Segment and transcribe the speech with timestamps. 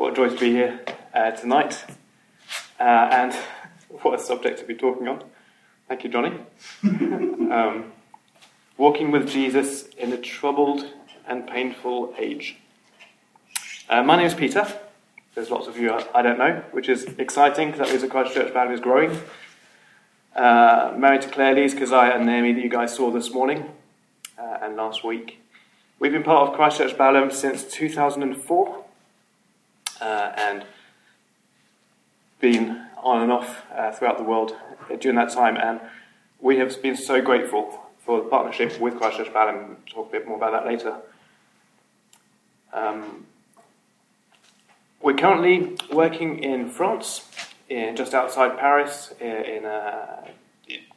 [0.00, 0.80] What a joy to be here
[1.12, 1.84] uh, tonight.
[2.80, 3.34] Uh, and
[4.00, 5.22] what a subject to be talking on.
[5.88, 6.32] Thank you, Johnny.
[6.82, 7.92] um,
[8.78, 10.86] walking with Jesus in a troubled
[11.28, 12.56] and painful age.
[13.90, 14.66] Uh, my name is Peter.
[15.34, 18.32] There's lots of you I don't know, which is exciting because that means the Christ
[18.32, 19.20] Church family is growing.
[20.34, 23.68] Uh, married to Claire Lees, Keziah, and Naomi that you guys saw this morning
[24.38, 25.42] uh, and last week.
[25.98, 28.84] We've been part of Christchurch Balham since 2004
[30.00, 30.64] uh, and
[32.40, 34.54] been on and off uh, throughout the world
[34.98, 35.56] during that time.
[35.56, 35.80] And
[36.40, 39.68] we have been so grateful for the partnership with Christchurch Balham.
[39.68, 40.96] We'll talk a bit more about that later.
[42.72, 43.26] Um,
[45.02, 47.28] we're currently working in France,
[47.68, 50.26] in, just outside Paris, in, in uh,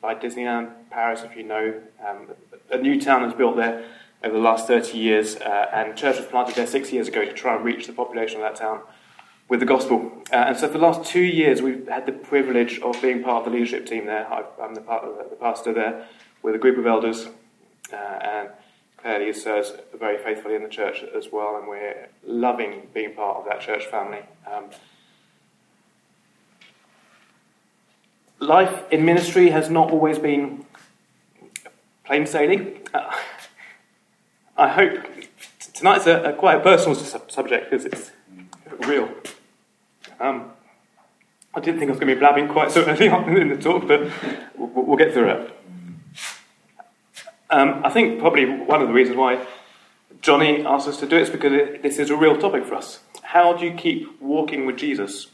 [0.02, 1.82] by Disneyland Paris, if you know.
[2.06, 2.28] Um,
[2.70, 3.86] a new town is built there
[4.24, 7.34] over the last 30 years, uh, and church was planted there six years ago to
[7.34, 8.82] try and reach the population of that town
[9.50, 10.12] with the gospel.
[10.32, 13.46] Uh, and so for the last two years, we've had the privilege of being part
[13.46, 14.28] of the leadership team there.
[14.32, 16.08] I, am the, part of the, the, pastor there
[16.42, 17.28] with a group of elders,
[17.92, 18.50] uh, and
[18.98, 23.46] Claire serves very faithfully in the church as well, and we're loving being part of
[23.46, 24.22] that church family.
[24.52, 24.66] Um,
[28.40, 30.66] life in ministry has not always been
[32.06, 32.80] plain sailing.
[32.94, 33.14] Uh,
[34.58, 35.06] I hope
[35.74, 38.12] tonight's a, a quite a personal subject because it's
[38.82, 39.10] real.
[40.20, 40.52] Um,
[41.56, 43.58] I didn't think I was going to be blabbing quite so early on in the
[43.58, 44.10] talk, but
[44.58, 45.60] we'll, get through it.
[47.50, 49.46] Um, I think probably one of the reasons why
[50.22, 52.76] Johnny asked us to do it is because it, this is a real topic for
[52.76, 53.00] us.
[53.22, 55.28] How do you keep walking with Jesus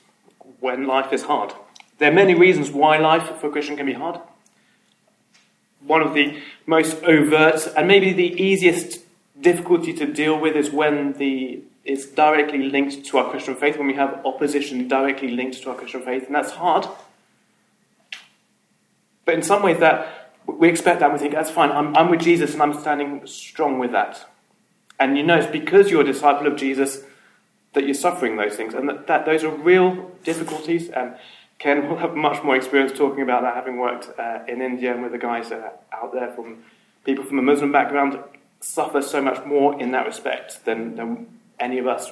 [0.60, 1.54] when life is hard?
[2.00, 4.20] There are many reasons why life for a Christian can be hard.
[5.86, 9.00] One of the most overt and maybe the easiest
[9.40, 13.88] difficulty to deal with is when the it's directly linked to our Christian faith, when
[13.88, 16.86] we have opposition directly linked to our Christian faith, and that's hard.
[19.26, 21.72] But in some ways, that we expect that we think that's fine.
[21.72, 24.28] I'm, I'm with Jesus and I'm standing strong with that.
[25.00, 27.04] And you know, it's because you're a disciple of Jesus
[27.74, 30.90] that you're suffering those things, and that, that those are real difficulties.
[30.90, 31.16] And
[31.60, 35.04] Ken will have much more experience talking about that, having worked uh, in India and
[35.04, 36.64] with the guys uh, out there from
[37.06, 38.18] people from a Muslim background
[38.62, 42.12] suffer so much more in that respect than, than any of us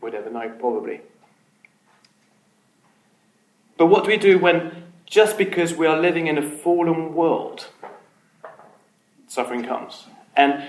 [0.00, 1.00] would ever know, probably.
[3.76, 7.66] But what do we do when, just because we are living in a fallen world,
[9.26, 10.06] suffering comes?
[10.36, 10.68] And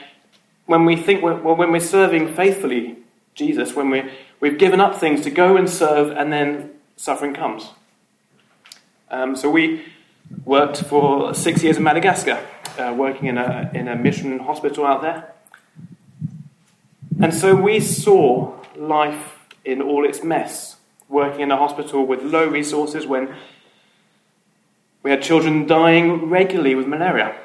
[0.65, 2.97] when we think, well, when we're serving faithfully
[3.35, 4.03] Jesus, when we
[4.39, 7.69] we've given up things to go and serve, and then suffering comes.
[9.09, 9.85] Um, so we
[10.45, 12.45] worked for six years in Madagascar
[12.77, 15.32] uh, working in a, in a mission hospital out there.
[17.21, 22.45] And so we saw life in all its mess, working in a hospital with low
[22.47, 23.33] resources when
[25.03, 27.35] we had children dying regularly with malaria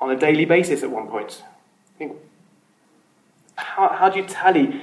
[0.00, 1.42] on a daily basis at one point.
[1.96, 2.16] Think,
[3.54, 4.82] how, how do you tally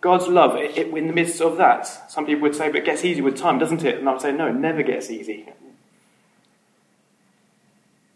[0.00, 2.10] God's love in the midst of that?
[2.10, 3.98] Some people would say, but it gets easy with time, doesn't it?
[3.98, 5.46] And I would say, no, it never gets easy.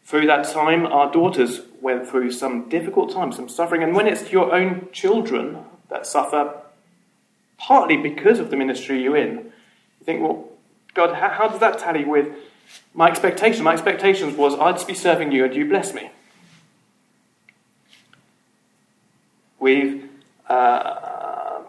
[0.04, 3.82] Through that time, our daughters went through some difficult times, some suffering.
[3.82, 6.54] And when it's your own children that suffer,
[7.56, 10.48] partly because of the ministry you're in, you think, well,
[10.94, 12.34] God, how, how does that tally with
[12.94, 13.64] my expectation?
[13.64, 16.10] My expectations was I'd be serving you and you bless me.
[19.60, 20.08] We've
[20.48, 21.62] uh,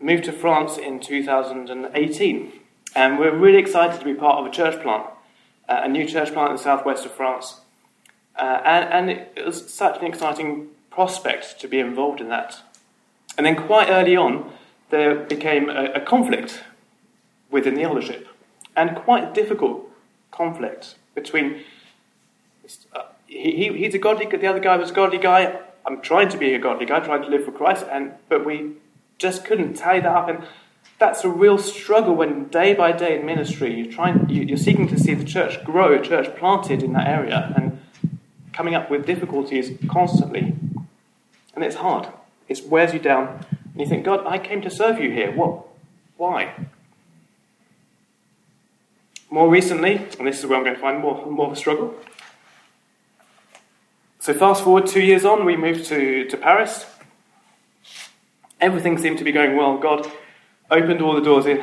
[0.00, 2.52] moved to France in 2018,
[2.94, 5.06] and we're really excited to be part of a church plant,
[5.68, 7.60] uh, a new church plant in the southwest of France.
[8.38, 12.62] Uh, and, and it was such an exciting prospect to be involved in that.
[13.36, 14.50] And then quite early on,
[14.90, 16.62] there became a, a conflict
[17.50, 18.28] within the eldership,
[18.76, 19.90] and quite a difficult
[20.30, 21.62] conflict between.
[22.92, 24.26] Uh, he, he's a godly.
[24.26, 25.58] Guy, the other guy was a godly guy.
[25.84, 28.72] I'm trying to be a godly guy, trying to live for Christ, and but we
[29.18, 30.28] just couldn't tie that up.
[30.28, 30.44] And
[30.98, 34.98] that's a real struggle when day by day in ministry you're trying, you're seeking to
[34.98, 37.75] see the church grow, church planted in that area, and
[38.56, 40.56] coming up with difficulties constantly.
[41.54, 42.08] And it's hard.
[42.48, 43.44] It wears you down.
[43.72, 45.30] And you think, God, I came to serve you here.
[45.30, 45.66] What?
[46.16, 46.54] Why?
[49.28, 51.94] More recently, and this is where I'm going to find more, more of a struggle.
[54.20, 56.86] So, fast forward two years on, we moved to, to Paris.
[58.60, 59.76] Everything seemed to be going well.
[59.76, 60.10] God
[60.70, 61.58] opened all the doors in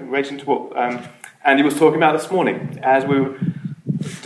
[0.00, 1.02] relation to what um,
[1.44, 3.38] Andy was talking about this morning as we were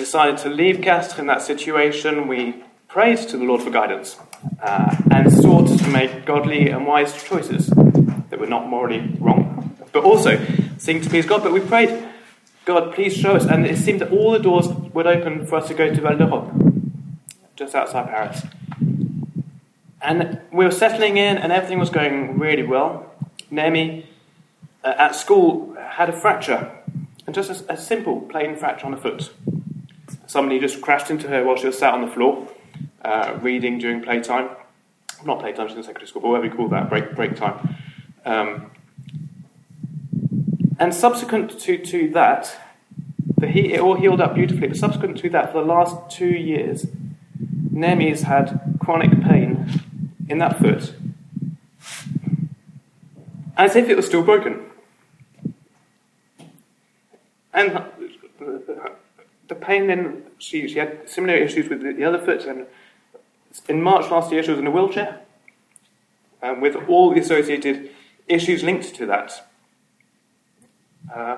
[0.00, 4.16] decided to leave Castres in that situation, we prayed to the Lord for guidance
[4.62, 10.02] uh, and sought to make godly and wise choices that we're not morally wrong, but
[10.02, 10.42] also
[10.78, 11.42] seeking to please God.
[11.42, 12.08] But we prayed,
[12.64, 13.44] God, please show us.
[13.44, 16.16] And it seemed that all the doors would open for us to go to Val
[16.16, 16.50] d'Europe,
[17.54, 18.42] just outside Paris.
[20.00, 23.12] And we were settling in, and everything was going really well.
[23.50, 24.08] Naomi
[24.82, 26.72] uh, at school had a fracture,
[27.26, 29.30] and just a, a, simple, plain fracture on the foot.
[30.30, 32.46] Somebody just crashed into her while she was sat on the floor,
[33.04, 34.48] uh, reading during playtime.
[35.24, 37.74] Not playtime, she's in secondary school, but whatever you call that, break, break time.
[38.24, 38.70] Um,
[40.78, 42.56] and subsequent to, to that,
[43.38, 46.30] the he, it all healed up beautifully, but subsequent to that, for the last two
[46.30, 46.86] years,
[47.72, 50.94] Naomi's had chronic pain in that foot,
[53.56, 54.64] as if it was still broken.
[57.52, 57.84] And
[59.50, 62.66] the pain then, she, she had similar issues with the, the other foot, and
[63.68, 65.20] in March last year she was in a wheelchair,
[66.42, 67.90] um, with all the associated
[68.26, 69.46] issues linked to that.
[71.14, 71.36] Uh,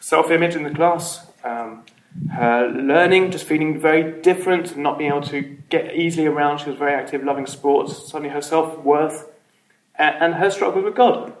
[0.00, 1.84] Self image in the class, um,
[2.32, 6.58] her learning, just feeling very different, not being able to get easily around.
[6.58, 8.08] She was very active, loving sports.
[8.08, 9.28] Suddenly, her self worth
[9.96, 11.32] and, and her struggle with God.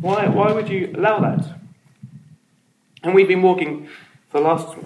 [0.00, 1.54] Why, why would you allow that?
[3.04, 3.88] And we've been walking
[4.36, 4.76] the last,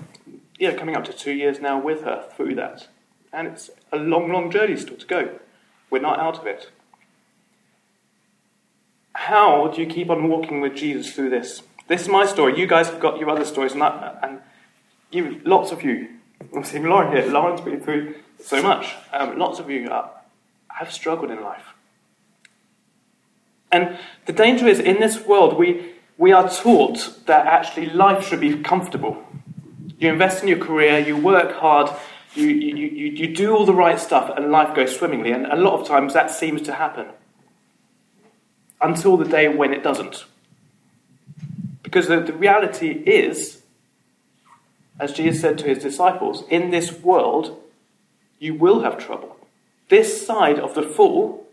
[0.58, 2.86] yeah, coming up to two years now with her through that.
[3.32, 5.38] And it's a long, long journey still to go.
[5.90, 6.70] We're not out of it.
[9.14, 11.62] How do you keep on walking with Jesus through this?
[11.88, 12.58] This is my story.
[12.58, 14.40] You guys have got your other stories, and, and
[15.10, 16.08] you, lots of you,
[16.54, 17.28] I'm seeing Lauren here.
[17.30, 18.94] Lauren's been through so much.
[19.12, 20.12] Um, lots of you are,
[20.68, 21.74] have struggled in life.
[23.72, 28.40] And the danger is in this world, we, we are taught that actually life should
[28.40, 29.24] be comfortable.
[30.00, 31.90] You invest in your career, you work hard,
[32.34, 35.30] you, you, you, you do all the right stuff, and life goes swimmingly.
[35.30, 37.06] And a lot of times that seems to happen
[38.80, 40.24] until the day when it doesn't.
[41.84, 43.60] Because the, the reality is
[45.00, 47.58] as Jesus said to his disciples, in this world
[48.38, 49.36] you will have trouble.
[49.88, 51.48] This side of the fall,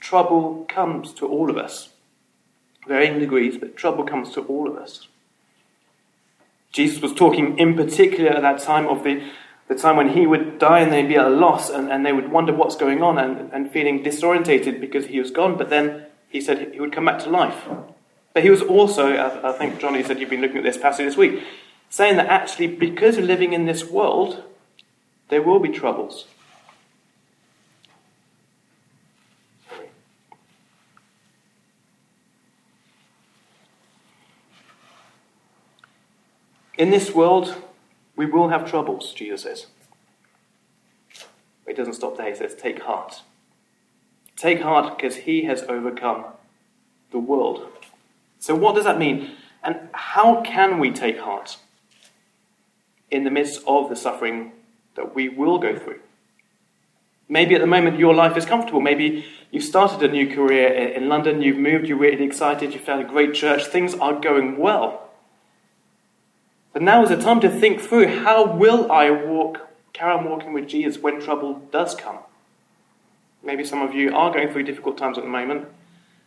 [0.00, 1.88] trouble comes to all of us.
[2.86, 5.08] Varying degrees, but trouble comes to all of us.
[6.72, 9.22] Jesus was talking in particular at that time of the,
[9.68, 12.12] the time when he would die and they'd be at a loss and, and they
[12.12, 15.56] would wonder what's going on and, and feeling disorientated because he was gone.
[15.56, 17.66] But then he said he would come back to life.
[18.34, 21.16] But he was also, I think Johnny said you've been looking at this passage this
[21.16, 21.42] week,
[21.90, 24.44] saying that actually, because we're living in this world,
[25.28, 26.26] there will be troubles.
[36.78, 37.54] In this world,
[38.16, 39.66] we will have troubles, Jesus says.
[41.64, 42.30] But he doesn't stop there.
[42.30, 43.22] He says, Take heart.
[44.36, 46.24] Take heart because he has overcome
[47.10, 47.66] the world.
[48.38, 49.32] So, what does that mean?
[49.62, 51.58] And how can we take heart?
[53.10, 54.52] in the midst of the suffering
[54.94, 56.00] that we will go through.
[57.28, 58.80] Maybe at the moment your life is comfortable.
[58.80, 63.02] Maybe you've started a new career in London, you've moved, you're really excited, you've found
[63.02, 65.07] a great church, things are going well.
[66.78, 70.52] But now is the time to think through how will I walk, carry on walking
[70.52, 72.18] with Jesus when trouble does come?
[73.42, 75.66] Maybe some of you are going through difficult times at the moment.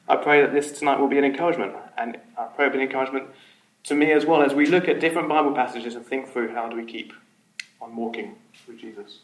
[0.09, 2.83] I pray that this tonight will be an encouragement, and I pray it will be
[2.83, 3.29] an encouragement
[3.85, 6.67] to me as well as we look at different Bible passages and think through how
[6.67, 7.13] do we keep
[7.81, 8.35] on walking
[8.67, 9.19] with Jesus.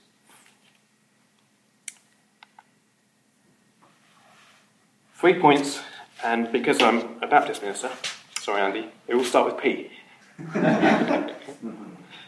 [5.15, 5.81] Three points,
[6.23, 7.91] and because I'm a Baptist minister,
[8.39, 9.91] sorry Andy, it will start with P.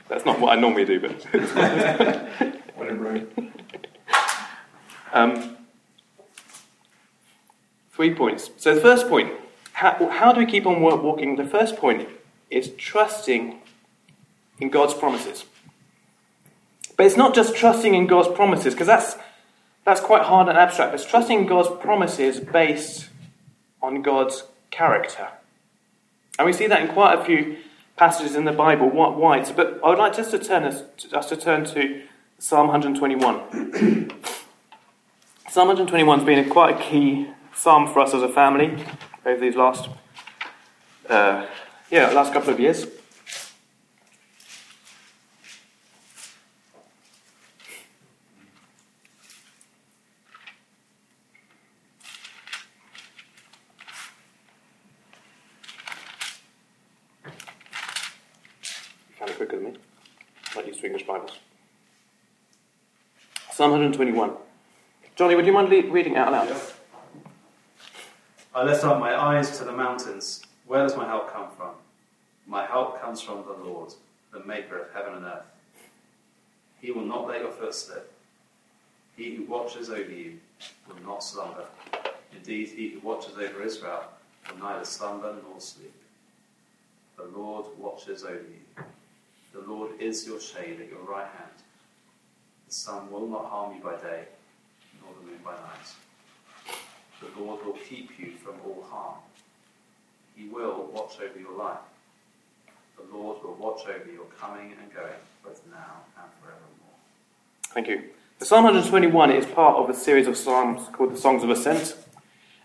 [0.07, 1.23] That's not what I normally do, but.
[2.75, 3.25] whatever.
[5.13, 5.57] um,
[7.91, 8.49] three points.
[8.57, 9.31] So the first point,
[9.73, 11.35] how, how do we keep on walking?
[11.35, 12.09] The first point
[12.49, 13.61] is trusting
[14.59, 15.45] in God's promises.
[16.97, 19.15] But it's not just trusting in God's promises, because that's,
[19.85, 20.93] that's quite hard and abstract.
[20.95, 23.09] It's trusting God's promises based
[23.81, 25.29] on God's character.
[26.37, 27.57] And we see that in quite a few
[27.99, 28.89] passages in the Bible.
[28.89, 29.43] Why?
[29.51, 32.01] But I would like just to turn us, just to turn to
[32.39, 34.09] Psalm 121.
[35.49, 38.85] Psalm 121 has been a, quite a key psalm for us as a family
[39.25, 39.89] over these last
[41.09, 41.45] uh,
[41.91, 42.85] yeah, last couple of years.
[59.19, 59.79] Kind of quicker than me.
[60.55, 61.39] Not used to English Bibles.
[63.51, 64.33] Psalm 121.
[65.15, 66.53] Johnny, would you mind reading out loud?
[68.53, 70.43] I lift up my eyes to the mountains.
[70.67, 71.75] Where does my help come from?
[72.45, 73.93] My help comes from the Lord,
[74.33, 75.45] the maker of heaven and earth.
[76.81, 78.11] He will not let your foot slip.
[79.15, 80.39] He who watches over you
[80.85, 81.63] will not slumber.
[82.35, 84.03] Indeed, he who watches over Israel
[84.49, 85.93] will neither slumber nor sleep.
[87.15, 88.83] The Lord watches over you.
[89.53, 91.63] The Lord is your shade at your right hand.
[92.69, 94.25] The sun will not harm you by day,
[95.01, 96.75] nor the moon by night.
[97.19, 99.15] The Lord will keep you from all harm.
[100.35, 101.79] He will watch over your life.
[102.95, 105.09] The Lord will watch over your coming and going,
[105.43, 106.93] both now and forevermore.
[107.73, 108.11] Thank you.
[108.37, 111.95] The Psalm 121 is part of a series of psalms called the Songs of Ascent.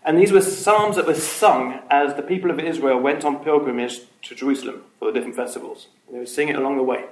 [0.03, 4.01] And these were psalms that were sung as the people of Israel went on pilgrimage
[4.21, 5.87] to Jerusalem for the different festivals.
[6.11, 7.05] They would sing it along the way.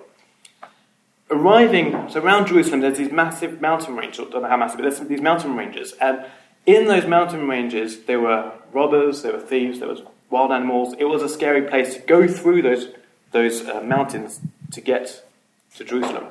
[1.33, 4.19] Arriving, so around Jerusalem, there's these massive mountain ranges.
[4.19, 5.93] I don't know how massive, but there's these mountain ranges.
[5.99, 6.25] And
[6.67, 10.93] in those mountain ranges, there were robbers, there were thieves, there was wild animals.
[10.99, 12.89] It was a scary place to go through those,
[13.31, 14.41] those uh, mountains
[14.73, 15.25] to get
[15.77, 16.25] to Jerusalem.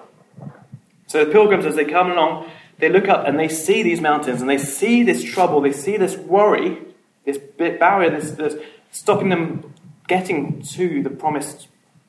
[1.08, 4.40] So the pilgrims, as they come along, they look up and they see these mountains
[4.40, 6.78] and they see this trouble, they see this worry,
[7.24, 8.54] this barrier, this, this
[8.92, 9.74] stopping them
[10.06, 11.66] getting to the promised,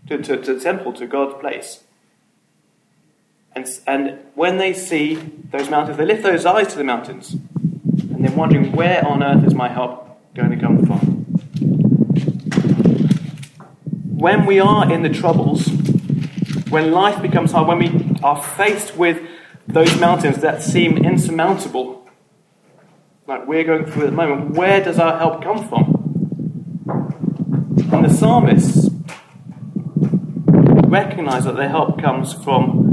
[0.10, 1.84] to, to, to the temple, to God's place.
[3.56, 5.16] And, and when they see
[5.52, 9.46] those mountains, they lift those eyes to the mountains and they're wondering, where on earth
[9.46, 11.00] is my help going to come from?
[14.18, 15.68] When we are in the troubles,
[16.70, 19.22] when life becomes hard, when we are faced with
[19.68, 22.08] those mountains that seem insurmountable,
[23.28, 26.00] like we're going through at the moment, where does our help come from?
[27.92, 28.90] And the psalmists
[30.88, 32.93] recognize that their help comes from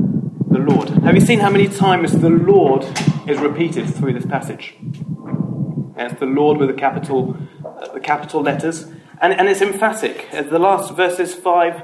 [0.64, 0.88] the Lord.
[0.88, 2.84] Have you seen how many times the Lord
[3.28, 4.74] is repeated through this passage?
[5.96, 8.86] It's the Lord with the capital, uh, the capital letters,
[9.20, 10.30] and, and it's emphatic.
[10.30, 11.82] The last verses five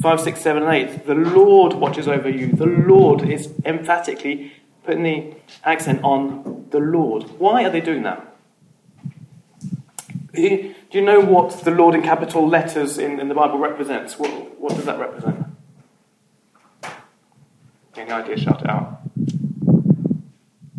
[0.00, 1.06] 5, 6, 7, and 8.
[1.06, 2.52] The Lord watches over you.
[2.52, 4.52] The Lord is emphatically
[4.84, 5.34] putting the
[5.64, 7.24] accent on the Lord.
[7.40, 8.24] Why are they doing that?
[10.32, 14.20] Do you know what the Lord in capital letters in, in the Bible represents?
[14.20, 15.47] What, what does that represent?
[17.98, 18.38] Any idea?
[18.38, 19.00] Shout it out.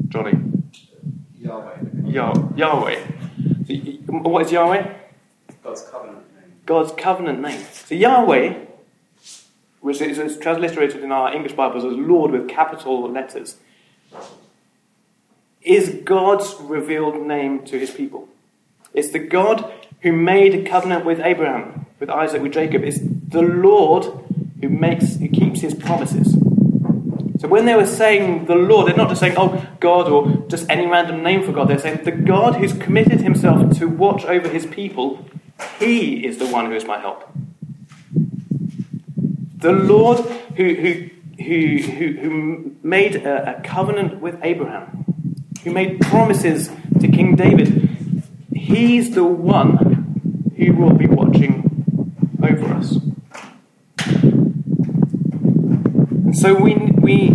[0.08, 0.34] Johnny.
[1.40, 1.78] Yahweh.
[2.06, 3.08] Yah- Yahweh.
[3.68, 3.74] So,
[4.14, 4.94] what is Yahweh?
[5.64, 6.54] God's covenant name.
[6.66, 7.62] God's covenant name.
[7.74, 8.66] So Yahweh
[9.82, 13.58] which is transliterated in our English Bibles as Lord with capital letters,
[15.62, 18.28] is God's revealed name to his people.
[18.94, 19.72] It's the God
[20.02, 22.84] who made a covenant with Abraham, with Isaac, with Jacob.
[22.84, 24.06] It's the Lord
[24.62, 26.36] who makes, who keeps his promises.
[27.39, 30.69] So when they were saying the Lord, they're not just saying, oh, God, or just
[30.69, 31.69] any random name for God.
[31.69, 35.25] They're saying the God who's committed himself to watch over his people,
[35.79, 37.31] he is the one who is my help.
[39.55, 40.19] The Lord
[40.58, 41.10] who, who,
[41.41, 45.05] who, who, who made a, a covenant with Abraham,
[45.63, 46.69] who made promises
[47.00, 52.98] to King David, he's the one who will be watching over us.
[56.29, 57.29] And so we, we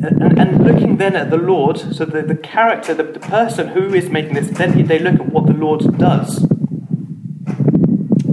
[0.00, 3.94] and, and, looking then at the Lord, so the, the character, the, the person who
[3.94, 6.46] is making this, then they look at what the Lord does.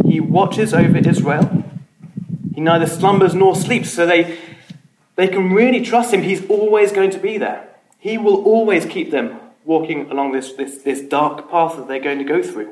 [0.05, 1.63] He watches over Israel.
[2.53, 4.38] He neither slumbers nor sleeps, so they,
[5.15, 6.22] they can really trust him.
[6.22, 7.67] He's always going to be there.
[8.00, 12.19] He will always keep them walking along this, this, this dark path that they're going
[12.19, 12.72] to go through.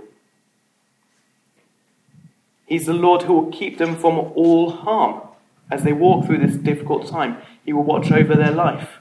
[2.66, 5.22] He's the Lord who will keep them from all harm
[5.72, 7.38] as they walk through this difficult time.
[7.66, 9.00] He will watch over their life.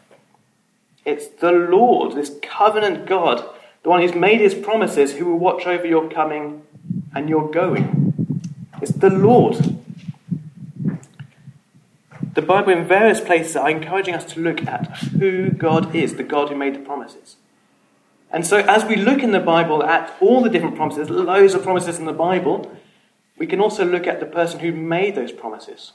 [1.05, 3.45] It's the Lord, this covenant God,
[3.83, 6.63] the one who's made his promises, who will watch over your coming
[7.15, 8.41] and your going.
[8.81, 9.79] It's the Lord.
[12.35, 14.87] The Bible, in various places, are encouraging us to look at
[15.19, 17.37] who God is, the God who made the promises.
[18.31, 21.63] And so, as we look in the Bible at all the different promises, loads of
[21.63, 22.75] promises in the Bible,
[23.37, 25.93] we can also look at the person who made those promises.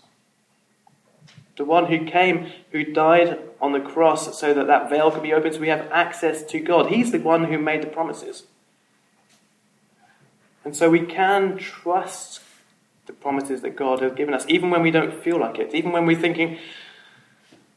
[1.55, 5.33] The one who came, who died on the cross so that that veil could be
[5.33, 6.87] opened so we have access to God.
[6.87, 8.43] He's the one who made the promises.
[10.63, 12.41] And so we can trust
[13.05, 15.91] the promises that God has given us, even when we don't feel like it, even
[15.91, 16.59] when we're thinking,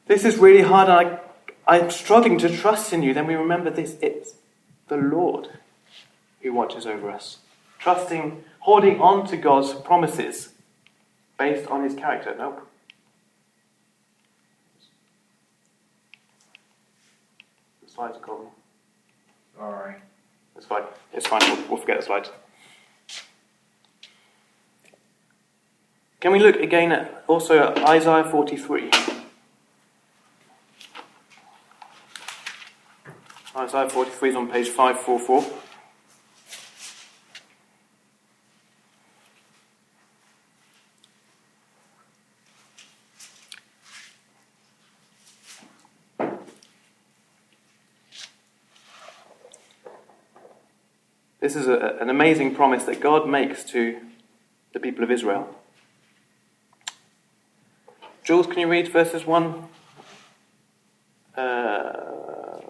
[0.07, 1.21] this is really hard, I,
[1.69, 4.35] I'm struggling to trust in you, then we remember this it's
[4.89, 5.49] the Lord
[6.43, 7.39] who watches over us.
[7.79, 10.51] Trusting, holding on to God's promises
[11.39, 12.35] based on his character.
[12.37, 12.70] Nope.
[18.01, 18.47] Slides are gone.
[19.59, 19.95] Sorry.
[20.57, 20.83] It's fine.
[21.13, 21.41] It's fine.
[21.43, 22.31] We'll, we'll forget the slides.
[26.21, 28.91] Can we look again at also at Isaiah 43?
[33.57, 35.70] Isaiah 43 is on page 544.
[51.41, 53.99] This is a, an amazing promise that God makes to
[54.75, 55.49] the people of Israel.
[58.23, 59.65] Jules, can you read verses 1,
[61.37, 62.61] uh,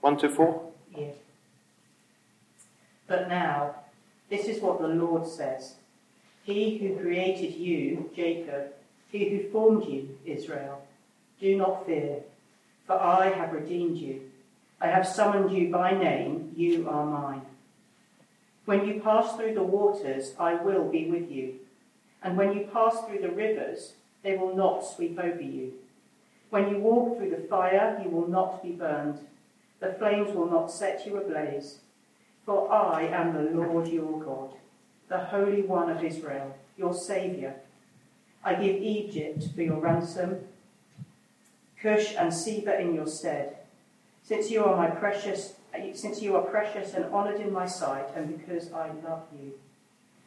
[0.00, 0.72] 1 to 4?
[0.96, 1.14] Yes.
[3.06, 3.76] But now,
[4.28, 5.76] this is what the Lord says
[6.42, 8.72] He who created you, Jacob,
[9.12, 10.82] he who formed you, Israel,
[11.40, 12.22] do not fear,
[12.86, 14.31] for I have redeemed you.
[14.82, 17.42] I have summoned you by name, you are mine.
[18.64, 21.60] When you pass through the waters, I will be with you.
[22.20, 23.92] And when you pass through the rivers,
[24.24, 25.74] they will not sweep over you.
[26.50, 29.20] When you walk through the fire, you will not be burned.
[29.78, 31.78] The flames will not set you ablaze.
[32.44, 34.54] For I am the Lord your God,
[35.08, 37.54] the Holy One of Israel, your Saviour.
[38.44, 40.40] I give Egypt for your ransom,
[41.80, 43.58] Cush and Seba in your stead.
[44.22, 45.54] Since you are my precious,
[45.94, 49.52] since you are precious and honoured in my sight, and because I love you,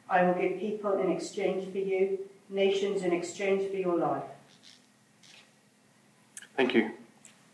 [0.09, 4.23] I will give people in exchange for you, nations in exchange for your life.
[6.55, 6.91] Thank you.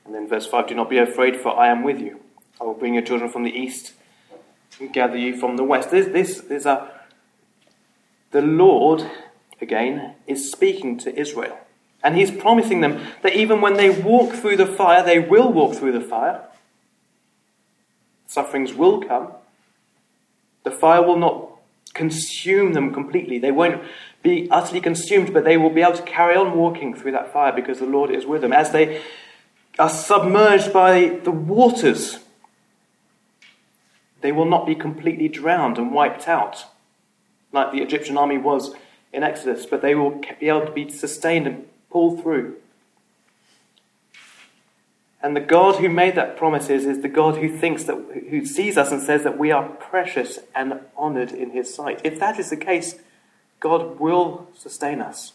[0.06, 2.20] And then verse 5 Do not be afraid, for I am with you.
[2.60, 3.94] I will bring your children from the east
[4.80, 5.92] and gather you from the west.
[5.92, 6.92] This, this is a.
[8.32, 9.10] The Lord,
[9.60, 11.58] again, is speaking to Israel.
[12.04, 15.76] And he's promising them that even when they walk through the fire, they will walk
[15.76, 16.42] through the fire.
[18.28, 19.34] Sufferings will come.
[20.64, 21.50] The fire will not
[21.94, 23.38] consume them completely.
[23.38, 23.82] They won't
[24.24, 27.52] be utterly consumed, but they will be able to carry on walking through that fire
[27.52, 28.54] because the Lord is with them.
[28.54, 29.02] As they
[29.78, 32.20] are submerged by the waters,
[34.22, 36.66] they will not be completely drowned and wiped out
[37.52, 38.74] like the Egyptian army was
[39.12, 42.56] in Exodus, but they will be able to be sustained and pull through.
[45.24, 47.96] And the God who made that promise is, is the God who thinks that,
[48.30, 52.02] who sees us and says that we are precious and honored in his sight.
[52.04, 52.96] If that is the case,
[53.60, 55.34] God will sustain us.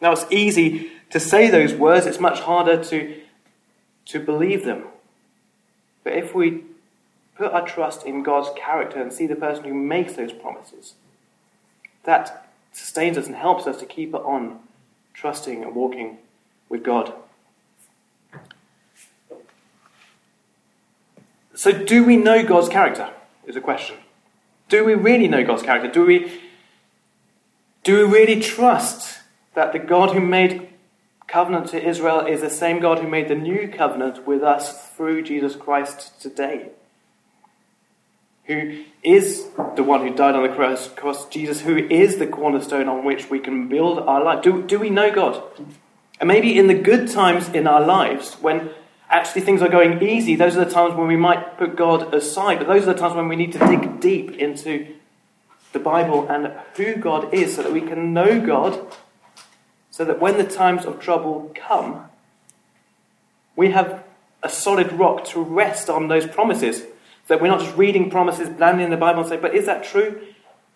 [0.00, 3.20] Now, it's easy to say those words, it's much harder to,
[4.06, 4.84] to believe them.
[6.02, 6.64] But if we
[7.36, 10.94] put our trust in God's character and see the person who makes those promises,
[12.04, 14.58] that sustains us and helps us to keep it on
[15.18, 16.18] trusting and walking
[16.68, 17.12] with God.
[21.54, 23.10] So, do we know God's character?
[23.44, 23.96] Is a question.
[24.68, 25.90] Do we really know God's character?
[25.90, 26.30] Do we,
[27.82, 29.20] do we really trust
[29.54, 30.68] that the God who made
[31.26, 35.22] covenant to Israel is the same God who made the new covenant with us through
[35.22, 36.68] Jesus Christ today?
[38.48, 42.88] Who is the one who died on the cross, cross Jesus, who is the cornerstone
[42.88, 44.42] on which we can build our life?
[44.42, 45.42] Do, do we know God?
[46.18, 48.70] And maybe in the good times in our lives, when
[49.10, 52.58] actually things are going easy, those are the times when we might put God aside,
[52.58, 54.94] but those are the times when we need to dig deep into
[55.72, 58.80] the Bible and who God is so that we can know God,
[59.90, 62.08] so that when the times of trouble come,
[63.56, 64.04] we have
[64.42, 66.84] a solid rock to rest on those promises.
[67.28, 69.84] That we're not just reading promises blandly in the Bible and say, but is that
[69.84, 70.26] true?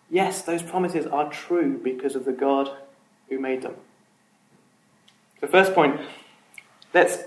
[0.09, 2.69] Yes, those promises are true because of the God
[3.29, 3.75] who made them.
[5.41, 5.99] The first point,
[6.93, 7.17] let's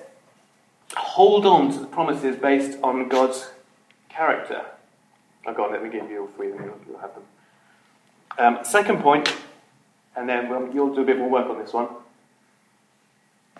[0.96, 3.50] hold on to the promises based on God's
[4.08, 4.64] character.
[5.44, 7.24] Oh God, let me give you all three, you'll have them.
[8.38, 9.34] Um, second point,
[10.14, 11.88] and then we'll, you'll do a bit more work on this one.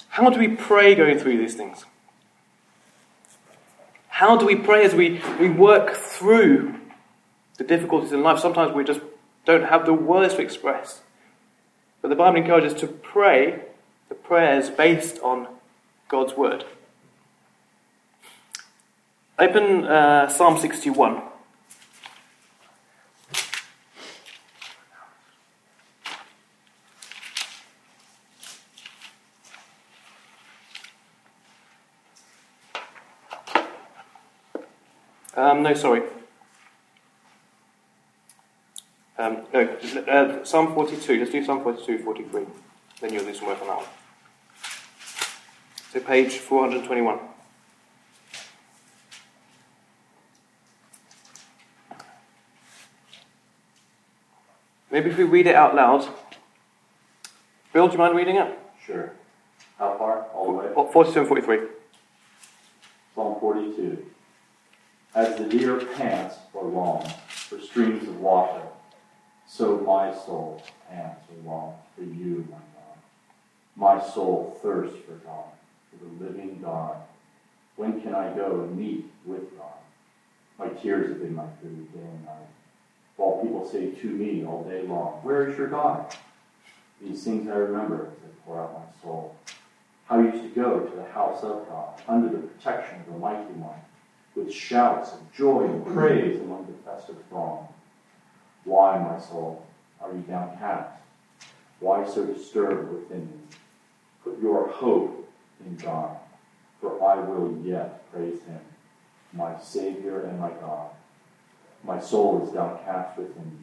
[0.08, 1.84] How do we pray going through these things?
[4.16, 6.74] How do we pray as we, we work through
[7.58, 8.38] the difficulties in life?
[8.38, 9.00] Sometimes we just
[9.44, 11.02] don't have the words to express.
[12.00, 13.64] But the Bible encourages us to pray
[14.08, 15.48] the prayers based on
[16.08, 16.64] God's Word.
[19.38, 21.20] Open uh, Psalm 61.
[35.56, 36.02] Um, no, sorry.
[39.16, 39.60] Um, no,
[40.06, 41.18] uh, Psalm 42.
[41.18, 42.44] Let's do Psalm 42, 43.
[43.00, 43.86] Then you'll do some work on that one.
[45.92, 47.18] So, page 421.
[54.90, 56.06] Maybe if we read it out loud.
[57.72, 58.58] Bill, do you mind reading it?
[58.84, 59.12] Sure.
[59.78, 60.24] How far?
[60.34, 60.92] All the way?
[60.92, 61.60] 42 and 43.
[63.14, 64.06] Psalm 42.
[65.16, 68.60] As the deer pants for long for streams of water,
[69.48, 72.98] so my soul pants or longs for you, my God.
[73.76, 75.46] My soul thirsts for God,
[75.88, 76.98] for the living God.
[77.76, 79.78] When can I go and meet with God?
[80.58, 82.50] My tears have been my food day and night.
[83.16, 86.14] While people say to me all day long, Where is your God?
[87.00, 89.34] These things I remember as I pour out my soul.
[90.04, 93.18] How I used to go to the house of God, under the protection of the
[93.18, 93.80] mighty one,
[94.36, 97.66] with shouts of joy and praise among the festive throng.
[98.64, 99.64] Why, my soul,
[100.00, 101.00] are you downcast?
[101.80, 103.56] Why so disturbed within me?
[104.22, 105.28] Put your hope
[105.64, 106.16] in God,
[106.80, 108.60] for I will yet praise him,
[109.32, 110.90] my Savior and my God.
[111.82, 113.58] My soul is downcast within me.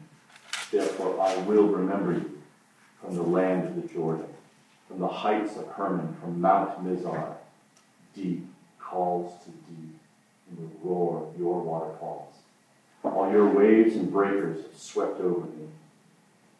[0.72, 2.42] Therefore I will remember you
[3.00, 4.26] from the land of the Jordan,
[4.88, 7.34] from the heights of Hermon, from Mount Mizar.
[8.14, 8.46] Deep
[8.80, 9.93] calls to deep
[10.52, 12.34] the roar of your waterfalls.
[13.02, 15.68] All your waves and breakers have swept over me.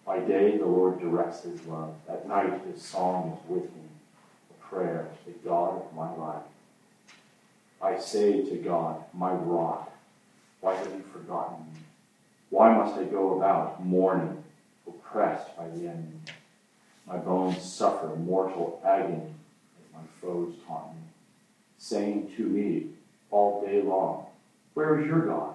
[0.05, 1.95] By day the Lord directs his love.
[2.09, 3.89] At night his song is with me,
[4.51, 6.43] a prayer to the God of my life.
[7.81, 9.93] I say to God, my rock,
[10.61, 11.81] why have you forgotten me?
[12.51, 14.43] Why must I go about mourning,
[14.87, 16.21] oppressed by the enemy?
[17.07, 21.03] My bones suffer mortal agony as my foes taunt me,
[21.79, 22.89] saying to me
[23.35, 24.27] all day long,
[24.75, 25.55] Where is your God?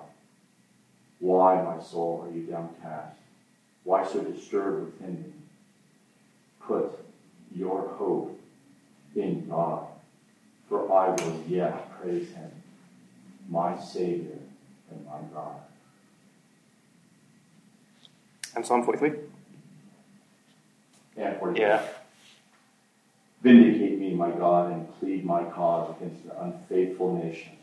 [1.20, 3.18] Why, my soul, are you downcast?
[3.84, 5.32] Why so disturbed within me?
[6.60, 7.00] Put
[7.56, 8.40] your hope
[9.16, 9.88] in God,
[10.68, 12.52] for I will yet praise him,
[13.50, 14.40] my Savior
[14.92, 15.56] and my God.
[18.56, 19.12] And Psalm 43?
[21.18, 21.86] And for Yeah.
[23.42, 27.59] Vindicate me, my God, and plead my cause against an unfaithful nation.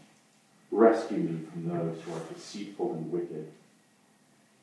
[0.71, 3.47] Rescue me from those who are deceitful and wicked.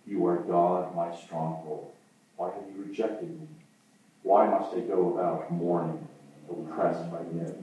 [0.06, 1.92] You are God, my stronghold.
[2.36, 3.48] Why have you rejected me?
[4.24, 6.08] Why must I go about mourning,
[6.50, 7.56] oppressed by the?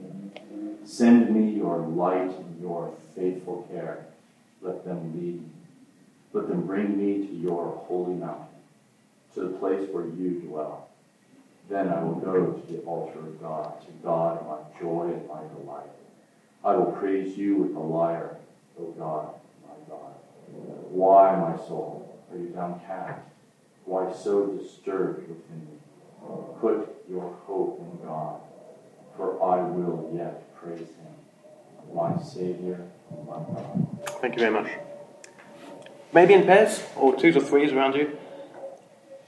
[0.85, 4.05] Send me your light and your faithful care.
[4.61, 5.49] Let them lead me.
[6.33, 8.45] Let them bring me to your holy mountain,
[9.35, 10.87] to the place where you dwell.
[11.69, 15.41] Then I will go to the altar of God, to God my joy and my
[15.55, 15.89] delight.
[16.63, 18.37] I will praise you with the lyre,
[18.79, 19.33] O God,
[19.67, 20.13] my God.
[20.89, 23.21] Why, my soul, are you downcast?
[23.85, 25.77] Why so disturbed within me?
[26.59, 28.39] Put your hope in God,
[29.17, 32.87] for I will yet praise him, my Savior
[33.27, 33.87] my God.
[34.21, 34.69] Thank you very much.
[36.13, 38.17] Maybe in pairs or twos or threes around you.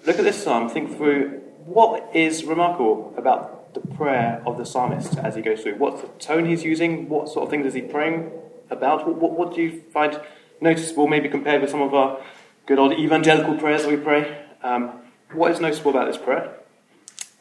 [0.06, 0.69] Look at this psalm.
[0.69, 5.76] Think through what is remarkable about the prayer of the psalmist as he goes through.
[5.76, 7.10] What's the tone he's using?
[7.10, 8.32] What sort of things is he praying
[8.70, 9.08] about?
[9.08, 10.20] What, what, what do you find
[10.62, 12.20] noticeable, maybe compared with some of our
[12.66, 14.46] good old evangelical prayers that we pray?
[14.64, 14.92] Um,
[15.34, 16.56] what is noticeable about this prayer?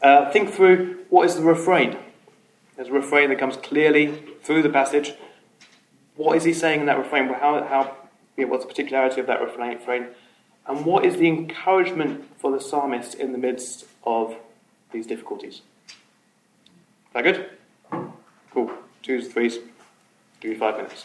[0.03, 1.97] Uh, think through what is the refrain.
[2.77, 5.15] There's a refrain that comes clearly through the passage.
[6.17, 7.29] What is he saying in that refrain?
[7.29, 7.97] How, how,
[8.37, 10.09] know, what's the particularity of that refrain?
[10.67, 14.37] And what is the encouragement for the psalmist in the midst of
[14.93, 15.63] these difficulties?
[17.13, 17.51] That good?
[18.53, 18.71] Cool.
[19.03, 19.59] Twos, threes.
[20.41, 21.05] Give you five minutes.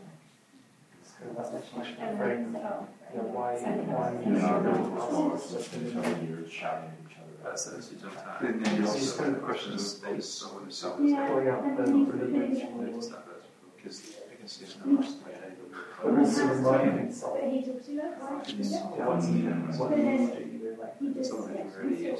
[1.25, 2.87] mean, that's not the, I mean, all
[3.29, 3.61] those.
[4.25, 7.33] Yes, biblical scholarship suggests for one psalm and years shouting at each other.
[7.43, 8.39] That's actually just that.
[8.41, 10.97] Then then you also have the question of they saw themselves.
[11.01, 11.19] They just
[13.09, 13.47] that verse.
[13.77, 13.97] Because
[14.31, 15.73] I can see it's not just the way they look.
[16.03, 16.11] But
[17.51, 18.45] he talks to that, right?
[21.25, 22.19] Something really is.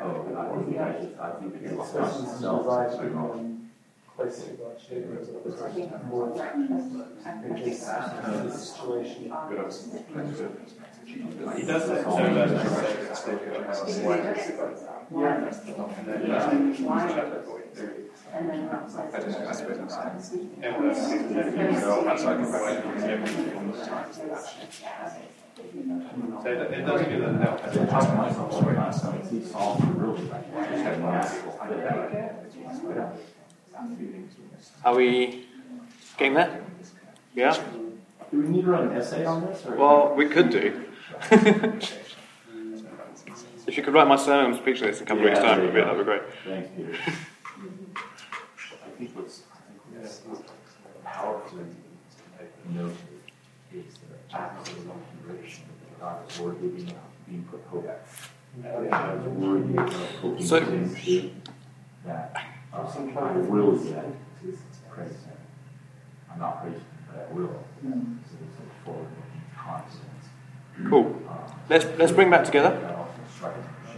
[0.00, 0.04] oh,
[0.36, 1.88] I think I just, I think it's
[2.40, 2.66] self,
[9.30, 10.74] But obviously, plenty of evidence.
[11.56, 12.04] He does that.
[12.04, 12.52] So that's
[18.32, 20.50] I don't know, I suppose I'm saying.
[20.62, 22.02] And that's- So
[24.28, 26.42] that's like if I went to the times that actually.
[26.42, 27.64] So it it doesn't give them help.
[27.64, 27.70] Are
[29.94, 31.58] really like, just magical.
[34.84, 35.46] Are we
[36.16, 36.64] getting there?
[37.34, 37.56] Yeah?
[38.30, 39.76] Do we need to write an essay on this, or?
[39.76, 40.84] Well, we could do.
[43.66, 45.58] if you could write my sermon, I'm speaking this in a couple of weeks' time,
[45.58, 46.22] that'd be, that'd be great.
[46.44, 46.94] Thanks, Peter.
[46.94, 47.06] I
[48.98, 50.42] think what's, I think what's
[51.04, 52.96] powerful to note
[53.72, 55.11] is the
[56.02, 56.94] absolute conviction that God's word being,
[57.28, 57.86] being put hope.
[58.62, 61.30] God's word being put hope So- into
[62.04, 62.34] that,
[62.74, 64.04] uh, I will yet
[64.90, 65.36] praise him.
[66.32, 67.46] I'm not praising him, but I will.
[67.46, 70.26] So there's a forward looking confidence.
[70.88, 71.22] Cool.
[71.28, 71.32] Uh,
[71.70, 72.70] Let's, let's bring back together.
[72.80, 73.94] that often strikes me as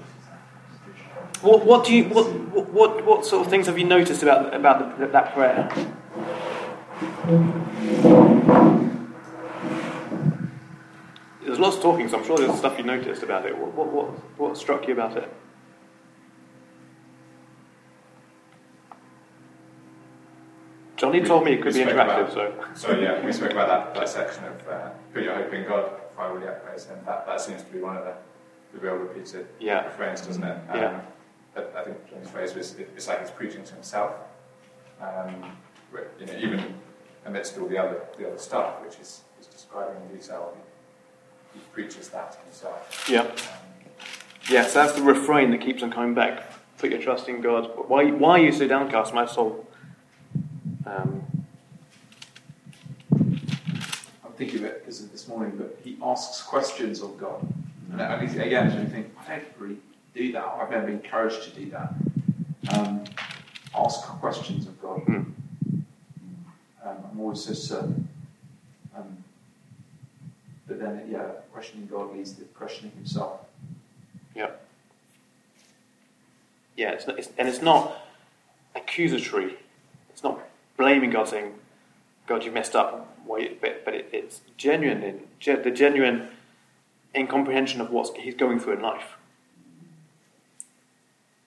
[1.33, 4.23] just- What, what do you, what, what- what, what sort of things have you noticed
[4.23, 5.69] about, about the, that prayer?
[11.65, 13.57] Lots of talking, so I'm sure there's stuff you noticed about it.
[13.57, 15.33] What, what, what, what struck you about it?
[20.99, 22.91] Johnny told me it could be interactive, about- so.
[22.91, 25.91] So yeah, we spoke about that, that section of uh, put your hope in God,
[26.19, 26.99] I will yet praise Him.
[27.07, 28.15] That, that seems to be one of the,
[28.75, 29.87] the real repeated Yeah.
[29.87, 30.59] refrains, doesn't it?
[30.69, 31.01] Um, Yeah.
[31.57, 34.13] I think Johnny's phrase was it, it's like he's preaching to himself.
[35.01, 35.57] Um,
[36.21, 36.75] you know, even
[37.25, 40.55] amidst all the other the other stuff, which is he's describing in detail,
[41.55, 43.07] he, he preaches that himself.
[43.09, 43.21] Yeah.
[43.21, 43.31] Um,
[44.49, 46.45] Yes, that's the refrain that keeps on coming back.
[46.77, 47.71] Put your trust in God.
[47.89, 49.67] Why, why are you so downcast, my soul?
[50.85, 51.25] Um,
[53.13, 57.47] I'm thinking of it because this morning, but he asks questions of God.
[57.93, 59.79] And I mean, again, so you think, I don't really
[60.15, 61.95] do that, I've never been encouraged to do that.
[62.75, 63.05] Um,
[63.75, 65.01] ask questions of God.
[65.01, 65.23] Hmm.
[66.85, 68.09] Um, I'm always so certain.
[70.67, 73.41] But then, yeah, questioning God leads to questioning himself.
[74.35, 74.51] yeah.
[76.77, 77.97] Yeah, it's not, it's, and it's not
[78.75, 79.59] accusatory.
[80.11, 80.41] It's not
[80.77, 81.55] blaming God, saying,
[82.27, 83.17] God, you messed up.
[83.25, 86.29] Why But, but it, it's genuine, in, ge- the genuine
[87.15, 89.17] incomprehension of what he's going through in life.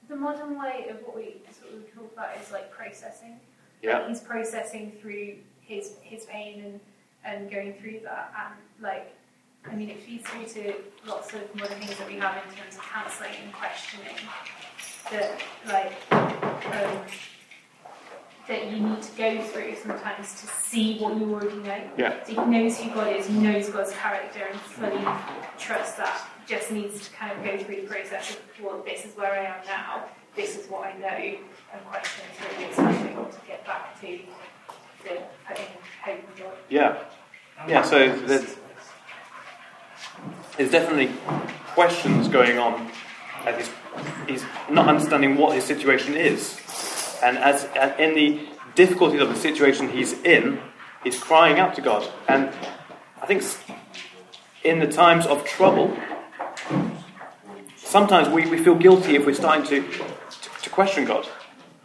[0.08, 3.40] The modern way of what we sort of talk about is like processing.
[3.82, 4.00] Yeah.
[4.00, 6.80] Like he's processing through his his pain and
[7.26, 9.14] and going through that, and like
[9.70, 10.76] I mean, it feeds through to
[11.06, 14.16] lots of more things that we have in terms of counselling and questioning.
[15.12, 17.02] That, like, um,
[18.48, 21.82] that you need to go through sometimes to see what you already know.
[21.98, 22.24] Yeah.
[22.26, 25.04] So he knows who God is, he knows God's character, and fully
[25.58, 26.30] trusts that.
[26.46, 29.46] Just needs to kind of go through the process of, well, this is where I
[29.46, 31.38] am now, this is what I know,
[31.74, 34.20] and question it makes me able to get back to
[35.08, 35.66] the putting
[36.04, 36.54] hope in God.
[36.70, 37.04] Yeah.
[37.68, 38.56] Yeah, so there's,
[40.58, 41.12] there's definitely
[41.74, 42.92] questions going on.
[43.58, 43.72] He's,
[44.28, 46.60] he's not understanding what his situation is.
[47.24, 50.60] And as and in the difficulties of the situation he's in,
[51.04, 52.08] he's crying out to God.
[52.28, 52.52] And
[53.22, 53.44] I think
[54.64, 55.98] in the times of trouble,
[57.76, 61.28] sometimes we, we feel guilty if we're starting to, to, to question God.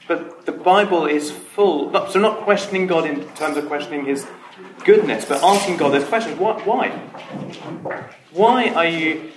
[0.08, 4.26] But the Bible is full, so not questioning God in terms of questioning his
[4.84, 6.38] goodness, but asking God those questions.
[6.38, 6.90] Why?
[8.32, 9.30] Why, are you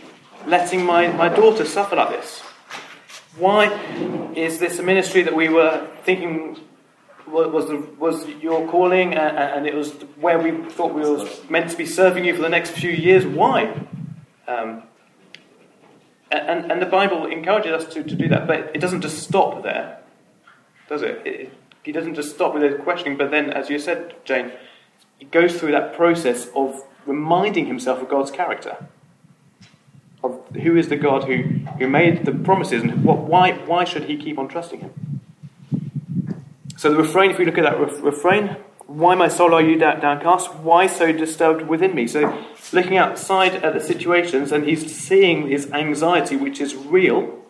[0.48, 2.42] letting my, my daughter suffer like this?
[3.38, 3.72] Why
[4.36, 6.58] is this a ministry that we were thinking
[7.28, 11.78] was, was your calling and, and it was where we thought we were meant to
[11.78, 13.26] be serving you for the next few years?
[13.26, 13.74] Why?
[14.48, 14.84] Um,
[16.32, 19.64] and, and the Bible encourages us to, to do that, but it doesn't just stop
[19.64, 20.00] there,
[20.88, 21.22] does it?
[21.26, 21.54] it?
[21.84, 24.52] He doesn't just stop with his questioning, but then, as you said, Jane,
[25.20, 28.88] he goes through that process of reminding himself of God's character,
[30.24, 31.44] of who is the God who,
[31.78, 35.22] who made the promises, and what, why, why should he keep on trusting him?
[36.78, 39.78] So the refrain, if we look at that ref- refrain, why my soul are you
[39.78, 40.54] downcast?
[40.56, 42.08] Why so disturbed within me?
[42.08, 47.42] So looking outside at the situations, and he's seeing his anxiety, which is real,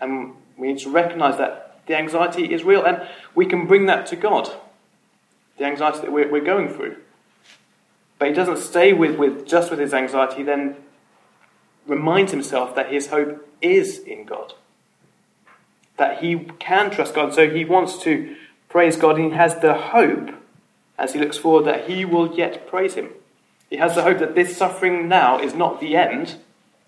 [0.00, 3.02] and we need to recognize that the anxiety is real, and
[3.34, 4.48] we can bring that to God.
[5.56, 6.96] The anxiety that we're, going through.
[8.18, 10.76] But he doesn't stay with, with just with his anxiety, he then
[11.86, 14.52] reminds himself that his hope is in God.
[15.96, 17.34] That he can trust God.
[17.34, 18.36] So he wants to
[18.68, 20.30] praise God, and he has the hope
[20.98, 23.10] as he looks forward that he will yet praise him.
[23.70, 26.36] He has the hope that this suffering now is not the end.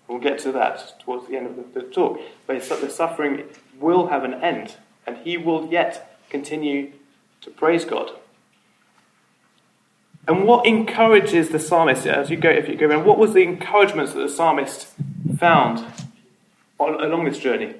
[0.07, 2.19] We'll get to that towards the end of the, the talk.
[2.45, 3.45] But the suffering
[3.79, 6.91] will have an end, and he will yet continue
[7.41, 8.11] to praise God.
[10.27, 13.41] And what encourages the psalmist as you go, if you go around, what was the
[13.41, 14.87] encouragements that the psalmist
[15.37, 15.85] found
[16.79, 17.75] on, along this journey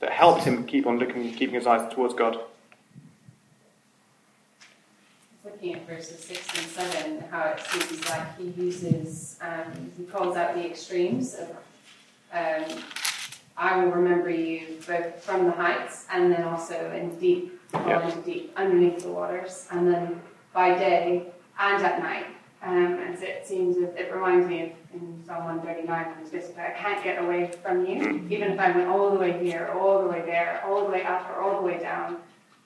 [0.00, 2.38] that helped him keep on looking, keeping his eyes towards God?
[5.56, 10.36] looking at verses 6 and 7, how it seems like he uses, um, he calls
[10.36, 11.50] out the extremes of,
[12.32, 12.78] um,
[13.56, 18.06] I will remember you both from the heights and then also in deep, Yeah.
[18.06, 20.20] into deep, underneath the waters, and then
[20.52, 21.26] by day
[21.58, 22.26] and at night.
[22.62, 26.30] Um, and so it seems, that it reminds me of in Psalm 139, when it's
[26.30, 29.70] basically, I can't get away from you, even if I went all the way here,
[29.78, 32.16] all the way there, all the way up or all the way down,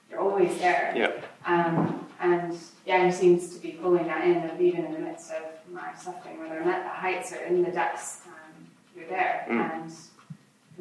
[0.09, 0.93] you're always there.
[0.95, 1.11] Yeah.
[1.45, 5.31] Um, and yeah, he seems to be pulling that in of even in the midst
[5.31, 9.45] of my suffering, whether I'm at the heights or in the depths, um, you're there.
[9.49, 9.73] Mm.
[9.83, 9.93] And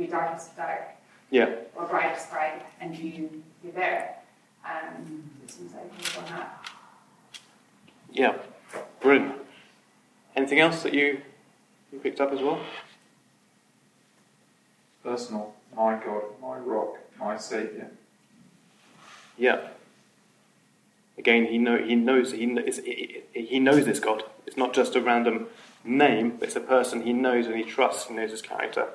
[0.01, 0.83] be darkest dark
[1.31, 1.51] Yeah.
[1.77, 4.17] or brightest bright, and you, you're there.
[4.65, 6.67] Um, it seems like he's on that.
[8.11, 8.35] Yeah.
[9.01, 9.35] Brilliant.
[10.37, 11.21] Anything else that you,
[11.93, 12.61] you picked up as well?
[15.03, 17.89] Personal, my God, my rock, my Saviour.
[19.37, 19.69] Yeah.
[21.19, 24.23] Again, he know he knows he kn- he he knows this God.
[24.47, 25.47] It's not just a random
[25.85, 28.07] name, but it's a person he knows and he trusts.
[28.09, 28.89] He knows his character.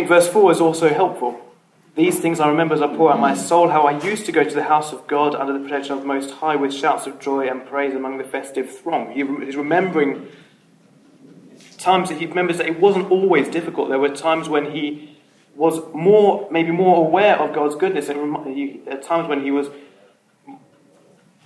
[0.00, 1.38] Think verse four is also helpful.
[1.94, 4.42] These things I remember as I pour out my soul, how I used to go
[4.42, 7.20] to the house of God under the protection of the Most High with shouts of
[7.20, 9.12] joy and praise among the festive throng.
[9.12, 10.26] He, he's remembering
[11.76, 13.90] times that he remembers that it wasn't always difficult.
[13.90, 15.18] There were times when he
[15.54, 19.68] was more, maybe more aware of God's goodness, and at times when he was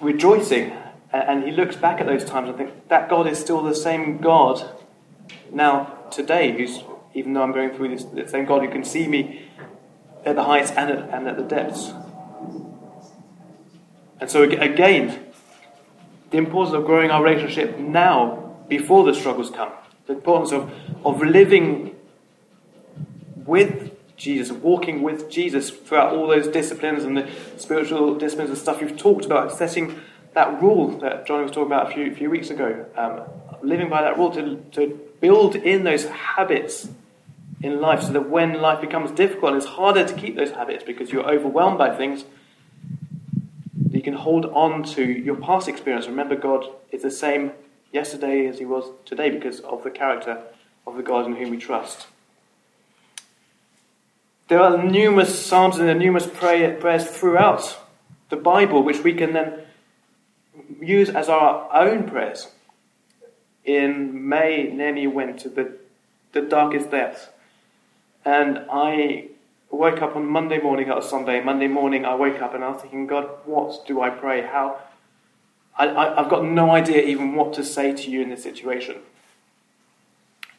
[0.00, 0.70] rejoicing,
[1.12, 4.18] and he looks back at those times and thinks that God is still the same
[4.18, 4.78] God
[5.50, 6.56] now today.
[6.56, 6.84] Who's
[7.14, 9.48] even though I'm going through this, same God who can see me
[10.24, 11.92] at the heights and at, and at the depths.
[14.20, 15.26] And so again,
[16.30, 19.72] the importance of growing our relationship now, before the struggles come.
[20.06, 20.72] The importance of,
[21.04, 21.94] of living
[23.36, 28.80] with Jesus, walking with Jesus throughout all those disciplines and the spiritual disciplines and stuff
[28.80, 30.00] you've talked about, setting
[30.34, 33.20] that rule that Johnny was talking about a few, few weeks ago, um,
[33.62, 36.88] living by that rule to, to build in those habits
[37.64, 41.10] in life so that when life becomes difficult, it's harder to keep those habits because
[41.10, 42.26] you're overwhelmed by things.
[43.90, 46.06] You can hold on to your past experience.
[46.06, 47.52] Remember, God is the same
[47.90, 50.42] yesterday as he was today because of the character
[50.86, 52.06] of the God in whom we trust.
[54.48, 57.78] There are numerous psalms and there are numerous pray- prayers throughout
[58.28, 59.60] the Bible which we can then
[60.82, 62.48] use as our own prayers.
[63.64, 65.78] In May, Naomi went to the,
[66.32, 67.28] the darkest depths.
[68.24, 69.28] And I
[69.70, 71.42] woke up on Monday morning, that Sunday.
[71.42, 74.42] Monday morning, I wake up and I was thinking, God, what do I pray?
[74.42, 74.78] How?
[75.76, 78.96] I, I, I've got no idea even what to say to you in this situation.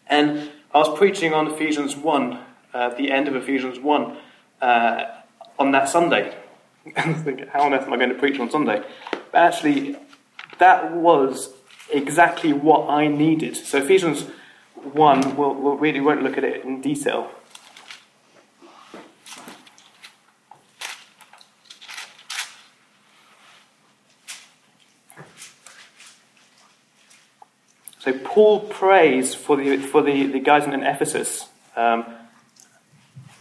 [0.08, 2.40] And I was preaching on Ephesians 1,
[2.74, 4.18] uh, the end of Ephesians 1,
[4.62, 5.04] uh,
[5.58, 6.36] on that Sunday.
[6.98, 8.84] I was thinking, how on earth am I going to preach on Sunday?
[9.32, 9.96] But actually,
[10.60, 11.54] that was
[11.92, 13.56] exactly what I needed.
[13.56, 14.28] So Ephesians
[14.76, 17.32] 1, we'll, we'll really won't look at it in detail.
[28.06, 31.50] So Paul prays for the, for the, the guys in Ephesus.
[31.76, 32.06] Um,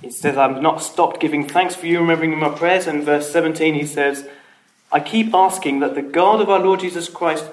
[0.00, 2.86] he says, I've not stopped giving thanks for you, remembering my prayers.
[2.86, 4.26] And verse 17, he says,
[4.90, 7.44] I keep asking that the God of our Lord Jesus Christ,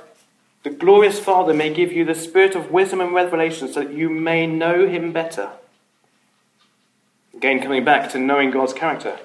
[0.64, 4.10] the glorious Father, may give you the spirit of wisdom and revelation so that you
[4.10, 5.50] may know him better.
[7.34, 9.20] Again, coming back to knowing God's character.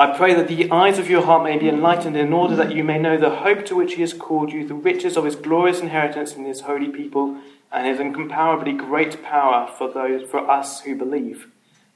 [0.00, 2.82] I pray that the eyes of your heart may be enlightened in order that you
[2.82, 5.80] may know the hope to which he has called you, the riches of his glorious
[5.80, 7.36] inheritance in his holy people,
[7.70, 11.48] and his incomparably great power for those for us who believe.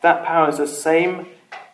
[0.03, 1.29] That power is the same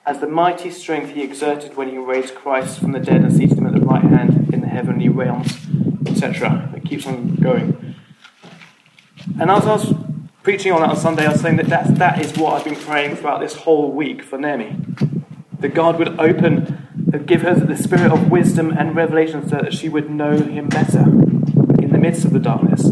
[0.06, 3.58] as the mighty strength he exerted when he raised Christ from the dead and seated
[3.58, 5.66] him at the right hand in the heavenly realms,
[6.06, 6.72] etc.
[6.76, 7.96] It keeps on going.
[9.40, 9.94] And as I was
[10.44, 12.76] preaching on that on Sunday, I was saying that that, that is what I've been
[12.76, 14.76] praying throughout this whole week for Naomi
[15.60, 16.88] that God would open,
[17.26, 21.02] give her the spirit of wisdom and revelation so that she would know Him better
[21.02, 22.90] in the midst of the darkness.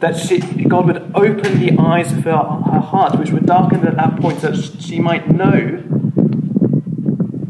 [0.00, 3.96] That she, God would open the eyes of her, her heart, which were darkened at
[3.96, 5.82] that point, so that she might know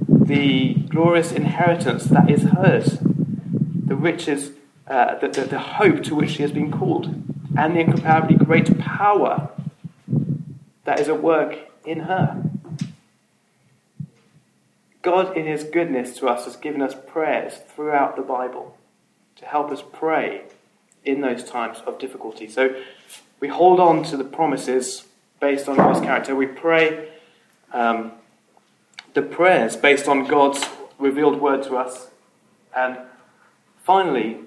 [0.09, 4.53] the glorious inheritance that is hers, the riches,
[4.87, 7.07] uh, the, the, the hope to which she has been called,
[7.57, 9.51] and the incomparably great power
[10.85, 12.48] that is at work in her.
[15.03, 18.77] God, in His goodness to us, has given us prayers throughout the Bible
[19.37, 20.43] to help us pray
[21.05, 22.49] in those times of difficulty.
[22.49, 22.75] So
[23.41, 25.05] we hold on to the promises
[25.41, 26.35] based on God's character.
[26.35, 27.09] We pray
[27.73, 28.13] um,
[29.15, 30.65] the prayers based on God's
[30.99, 32.09] revealed word to us.
[32.75, 32.99] And
[33.85, 34.39] finally,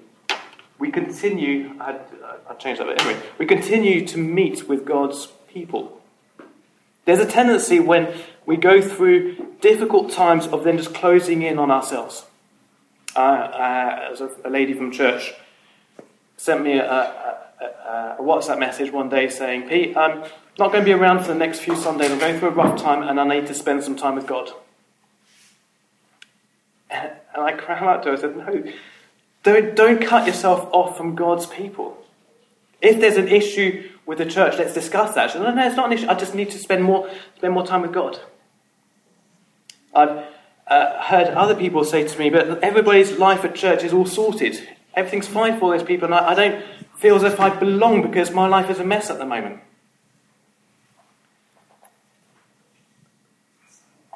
[0.78, 1.98] we continue, I,
[2.48, 6.00] will change that anyway, we continue to meet with God's people.
[7.04, 8.14] There's a tendency when
[8.46, 12.26] we go through difficult times of then just closing in on ourselves.
[13.14, 15.34] Uh, uh, a, lady from church
[16.38, 20.22] sent me a, a, a, WhatsApp message one day saying, Pete, I'm
[20.58, 22.10] not going to be around for the next few Sundays.
[22.10, 24.50] I'm going through a rough time and I need to spend some time with God.
[26.90, 28.72] And, and I cried out to her, I said, No,
[29.42, 31.98] don't, don't cut yourself off from God's people.
[32.80, 35.34] If there's an issue with the church, let's discuss that.
[35.34, 36.08] no, no, it's not an issue.
[36.08, 38.18] I just need to spend more, spend more time with God.
[39.94, 40.24] I've
[40.66, 44.68] uh, heard other people say to me, but everybody's life at church is all sorted.
[44.94, 46.64] Everything's fine for those people, and I, I don't
[46.96, 49.60] feel as if I belong because my life is a mess at the moment.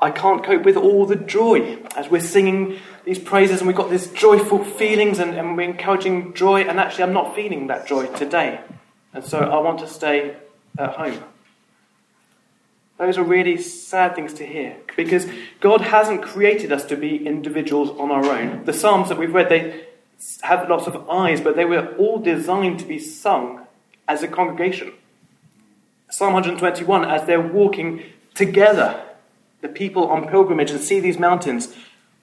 [0.01, 3.89] I can't cope with all the joy as we're singing these praises and we've got
[3.89, 8.07] these joyful feelings and, and, we're encouraging joy, and actually, I'm not feeling that joy
[8.15, 8.61] today.
[9.17, 10.37] And so I want to stay
[10.79, 11.25] at home.
[12.99, 15.27] Those are really sad things to hear because
[15.61, 18.67] God hasn't created us to be individuals on our own.
[18.67, 19.87] The Psalms that we've read, they
[20.43, 23.67] have lots of eyes, but they were all designed to be sung
[24.07, 24.93] as a congregation.
[26.11, 28.03] Psalm 121, as they're walking
[28.35, 29.03] together,
[29.63, 31.75] the people on pilgrimage and see these mountains,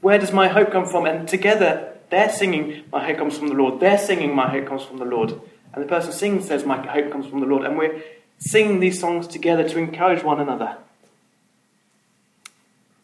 [0.01, 1.07] where does my hope come from?
[1.07, 3.79] And together, they're singing, My hope comes from the Lord.
[3.79, 5.41] They're singing, My hope comes from the Lord.
[5.73, 7.65] And the person singing says, My hope comes from the Lord.
[7.65, 8.01] And we're
[8.37, 10.77] singing these songs together to encourage one another.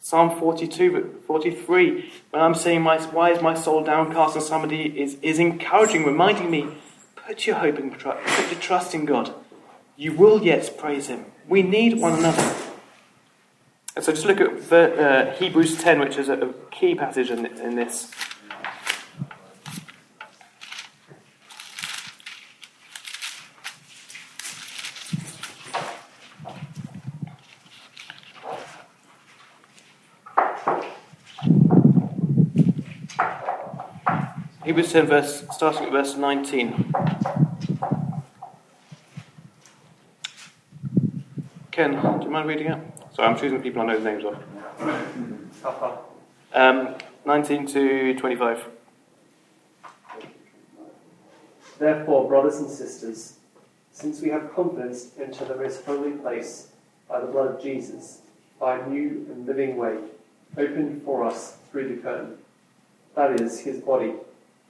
[0.02, 4.36] Psalm 42, 43, when I'm saying, my, Why is my soul downcast?
[4.36, 6.68] And somebody is, is encouraging, reminding me,
[7.16, 9.34] Put your hope and put your trust in God.
[9.96, 11.26] You will yet praise Him.
[11.48, 12.56] We need one another.
[13.96, 17.46] And so just look at uh, Hebrews 10, which is a, a key passage in,
[17.46, 18.12] in this.
[34.70, 36.94] Hebrews 10, verse, starting at verse 19.
[41.72, 42.80] Ken, do you mind reading it?
[43.12, 44.26] Sorry, I'm choosing people I know the names
[45.64, 46.00] of.
[46.54, 46.96] Um,
[47.26, 48.68] 19 to 25.
[51.80, 53.38] Therefore, brothers and sisters,
[53.92, 56.68] since we have confidence into the most holy place
[57.08, 58.22] by the blood of Jesus,
[58.60, 59.98] by a new and living way,
[60.60, 62.38] opened for us through the curtain,
[63.16, 64.14] that is, his body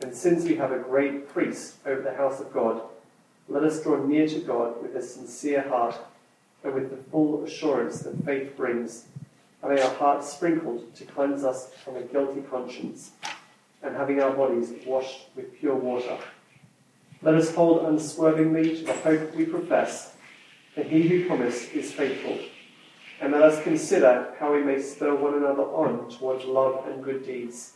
[0.01, 2.81] and since we have a great priest over the house of God,
[3.47, 5.95] let us draw near to God with a sincere heart
[6.63, 9.05] and with the full assurance that faith brings,
[9.61, 13.11] having our hearts sprinkled to cleanse us from a guilty conscience,
[13.81, 16.17] and having our bodies washed with pure water.
[17.21, 20.15] Let us hold unswervingly to the hope we profess,
[20.73, 22.37] for he who promised is faithful.
[23.19, 27.25] And let us consider how we may spur one another on towards love and good
[27.25, 27.73] deeds,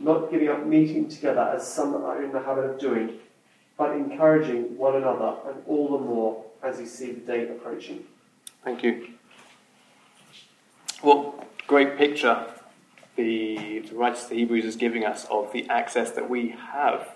[0.00, 3.18] not giving up meeting together as some are in the habit of doing,
[3.76, 8.04] but encouraging one another, and all the more as you see the day approaching.
[8.64, 9.08] Thank you.
[11.02, 12.46] What great picture
[13.16, 17.08] the, the writer of the Hebrews is giving us of the access that we have.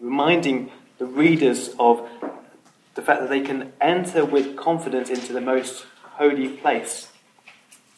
[0.00, 2.08] Reminding the readers of
[2.94, 7.08] the fact that they can enter with confidence into the most holy place.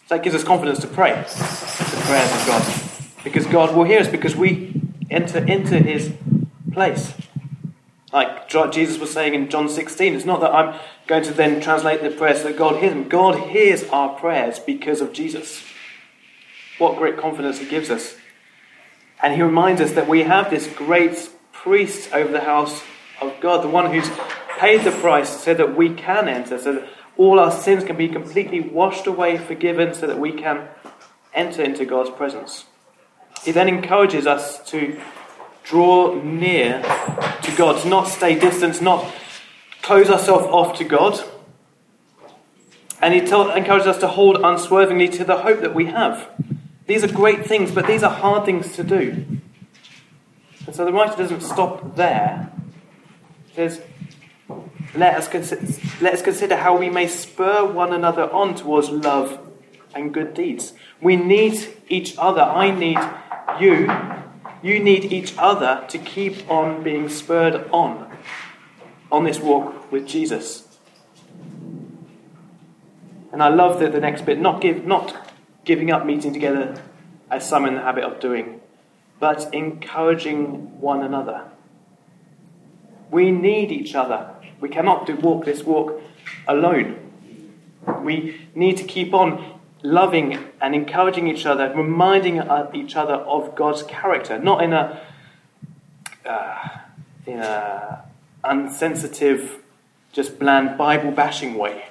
[0.06, 2.87] So that gives us confidence to pray the prayers of God.
[3.28, 4.72] Because God will hear us because we
[5.10, 6.14] enter into his
[6.72, 7.12] place.
[8.10, 12.00] Like Jesus was saying in John 16, it's not that I'm going to then translate
[12.00, 13.06] the prayers that God hears them.
[13.06, 15.62] God hears our prayers because of Jesus.
[16.78, 18.16] What great confidence He gives us.
[19.22, 22.82] And He reminds us that we have this great priest over the house
[23.20, 24.08] of God, the one who's
[24.58, 28.08] paid the price so that we can enter, so that all our sins can be
[28.08, 30.66] completely washed away, forgiven, so that we can
[31.34, 32.64] enter into God's presence.
[33.48, 35.00] He then encourages us to
[35.64, 39.10] draw near to God, to not stay distant, not
[39.80, 41.18] close ourselves off to God.
[43.00, 46.28] And he tell, encourages us to hold unswervingly to the hope that we have.
[46.86, 49.24] These are great things, but these are hard things to do.
[50.66, 52.52] And so the writer doesn't stop there.
[53.46, 53.80] He says,
[54.94, 55.66] let us, consider,
[56.02, 59.40] let us consider how we may spur one another on towards love
[59.94, 60.74] and good deeds.
[61.00, 62.42] We need each other.
[62.42, 62.98] I need
[63.60, 63.90] you
[64.62, 68.10] you need each other to keep on being spurred on
[69.10, 70.66] on this walk with Jesus.
[73.32, 75.32] And I love that the next bit, not give not
[75.64, 76.82] giving up meeting together
[77.30, 78.60] as some in the habit of doing,
[79.20, 81.44] but encouraging one another.
[83.10, 84.30] We need each other.
[84.60, 86.00] We cannot do walk this walk
[86.46, 86.96] alone.
[88.02, 92.42] We need to keep on loving and encouraging each other, reminding
[92.74, 95.00] each other of God's character, not in a
[96.24, 96.68] uh,
[97.26, 98.04] in a
[98.44, 99.62] unsensitive,
[100.12, 101.86] just bland Bible bashing way,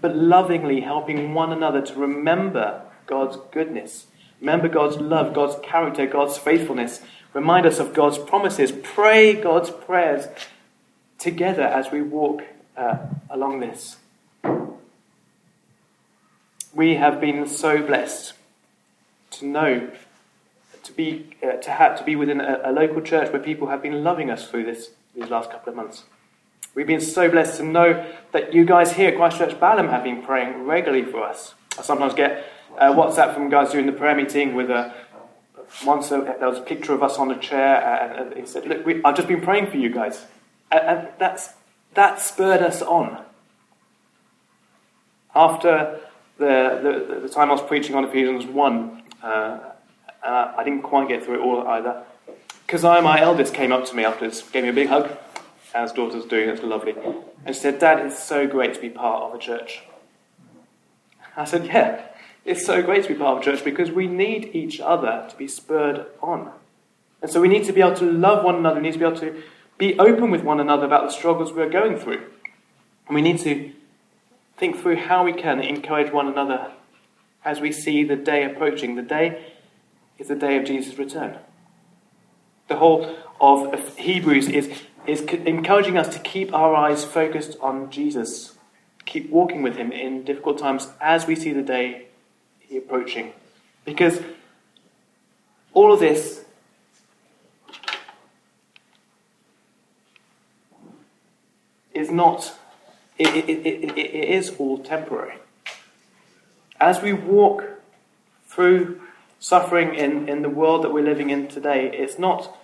[0.00, 4.06] but lovingly helping one another to remember God's goodness,
[4.40, 7.00] remember God's love, God's character, God's faithfulness,
[7.32, 10.26] remind us of God's promises, pray God's prayers
[11.18, 12.42] together as we walk
[12.76, 12.98] uh,
[13.30, 13.97] along this
[16.74, 18.34] we have been so blessed
[19.32, 19.90] to know,
[20.82, 23.82] to be, uh, to, have, to be within a, a, local church where people have
[23.82, 26.04] been loving us through this, these last couple of months.
[26.74, 30.22] We've been so blessed to know that you guys here at Christchurch Balham have been
[30.22, 31.54] praying regularly for us.
[31.78, 32.44] I sometimes get
[32.78, 34.94] uh, WhatsApp from guys during the prayer meeting with a
[35.84, 39.02] once there was a picture of us on a chair, and, he said, "Look, we,
[39.04, 40.24] I've just been praying for you guys,"
[40.70, 41.50] and, and that's
[41.94, 43.22] that spurred us on.
[45.34, 46.00] After
[46.38, 49.58] the, the, the time I was preaching on Ephesians 1, uh,
[50.24, 52.04] and I, I, didn't quite get through it all either.
[52.66, 55.10] Keziah, my eldest, came up to me afterwards, gave me a big hug,
[55.74, 56.94] as daughter's doing, it's lovely,
[57.44, 59.82] and she said, Dad, it's so great to be part of a church.
[61.36, 62.02] I said, Yeah,
[62.44, 65.36] it's so great to be part of a church because we need each other to
[65.36, 66.50] be spurred on.
[67.22, 69.04] And so we need to be able to love one another, we need to be
[69.04, 69.42] able to
[69.76, 72.22] be open with one another about the struggles we're going through.
[73.06, 73.72] And we need to
[74.58, 76.72] think through how we can encourage one another
[77.44, 78.96] as we see the day approaching.
[78.96, 79.52] The day
[80.18, 81.38] is the day of Jesus' return.
[82.66, 84.70] The whole of Hebrews is,
[85.06, 88.58] is encouraging us to keep our eyes focused on Jesus,
[89.06, 92.08] keep walking with him in difficult times as we see the day
[92.76, 93.32] approaching.
[93.84, 94.20] Because
[95.72, 96.44] all of this
[101.94, 102.54] is not
[103.18, 105.38] it, it, it, is all temporary.
[106.80, 107.64] As we walk
[108.46, 109.00] through
[109.40, 112.56] suffering in, in the world that we're living in today, it's not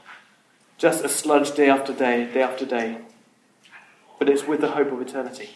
[0.78, 2.98] just a sludge day after day, day after day,
[4.18, 5.50] but it's with the hope of eternity.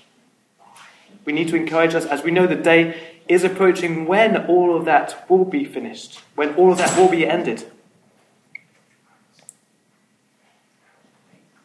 [1.25, 4.85] We need to encourage us as we know the day is approaching when all of
[4.87, 7.71] that will be finished, when all of that will be ended.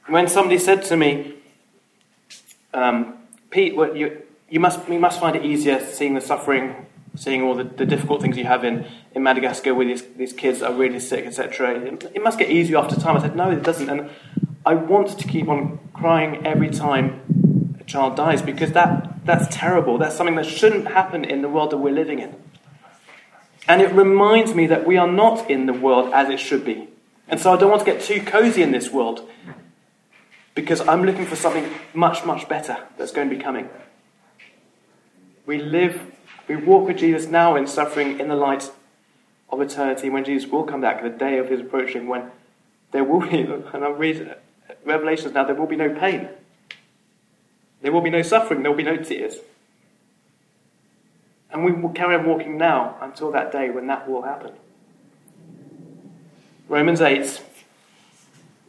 [0.07, 1.35] When somebody said to me,
[2.73, 3.17] um,
[3.53, 7.85] Pete, you, you, must, must find it easier seeing the suffering, seeing all the, the
[7.85, 11.75] difficult things you have in, in Madagascar where these, these kids are really sick, etc.
[11.79, 13.15] It, it must get easier after time.
[13.15, 13.87] I said, no, it doesn't.
[13.87, 14.09] And
[14.65, 19.99] I want to keep on crying every time a child dies because that, that's terrible.
[19.99, 22.35] That's something that shouldn't happen in the world that we're living in.
[23.67, 26.87] And it reminds me that we are not in the world as it should be.
[27.27, 29.29] And so I don't want to get too cozy in this world
[30.55, 33.69] because I'm looking for something much, much better that's going to be coming.
[35.45, 36.11] We live,
[36.47, 38.71] we walk with Jesus now in suffering in the light
[39.49, 42.31] of eternity when Jesus will come back, the day of his approaching, when
[42.91, 43.41] there will be,
[43.73, 44.35] and I read
[44.85, 46.29] Revelations now, there will be no pain.
[47.81, 49.37] There will be no suffering, there will be no tears.
[51.51, 54.53] And we will carry on walking now until that day when that will happen.
[56.67, 57.43] Romans 8,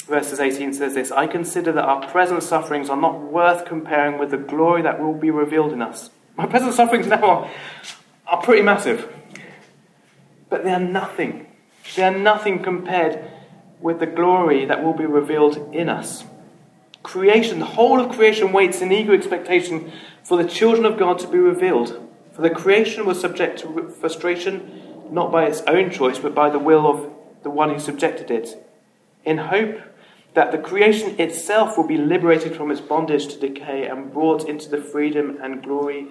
[0.06, 4.30] verses 18 says this I consider that our present sufferings are not worth comparing with
[4.30, 6.10] the glory that will be revealed in us.
[6.36, 7.50] My present sufferings now are,
[8.26, 9.12] are pretty massive,
[10.48, 11.46] but they are nothing.
[11.96, 13.30] They are nothing compared
[13.80, 16.24] with the glory that will be revealed in us.
[17.02, 19.92] Creation, the whole of creation waits in eager expectation
[20.22, 22.00] for the children of God to be revealed.
[22.32, 26.58] For the creation was subject to frustration, not by its own choice, but by the
[26.58, 28.56] will of the one who subjected it,
[29.24, 29.78] in hope
[30.34, 34.68] that the creation itself will be liberated from its bondage to decay and brought into
[34.68, 36.08] the freedom and glory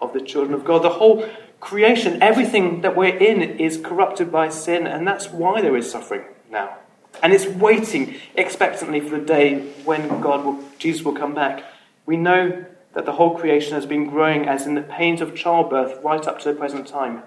[0.00, 0.82] of the children of God.
[0.82, 1.26] The whole
[1.58, 6.24] creation, everything that we're in, is corrupted by sin, and that's why there is suffering
[6.50, 6.76] now.
[7.22, 11.64] And it's waiting expectantly for the day when God will, Jesus will come back.
[12.04, 16.02] We know that the whole creation has been growing as in the pains of childbirth
[16.04, 17.22] right up to the present time.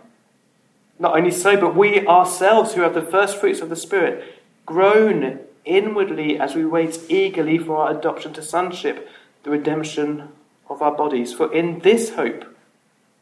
[0.99, 5.39] Not only so, but we ourselves, who have the first fruits of the Spirit, groan
[5.69, 9.07] inwardly as we wait eagerly for our adoption to sonship,
[9.43, 10.29] the redemption
[10.69, 11.33] of our bodies.
[11.33, 12.45] For in this hope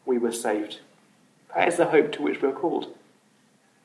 [0.04, 0.80] we were saved.
[1.54, 2.94] That is the hope to which we are called.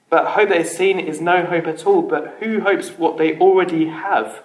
[0.10, 3.38] But hope that is seen is no hope at all, but who hopes what they
[3.40, 4.44] already have?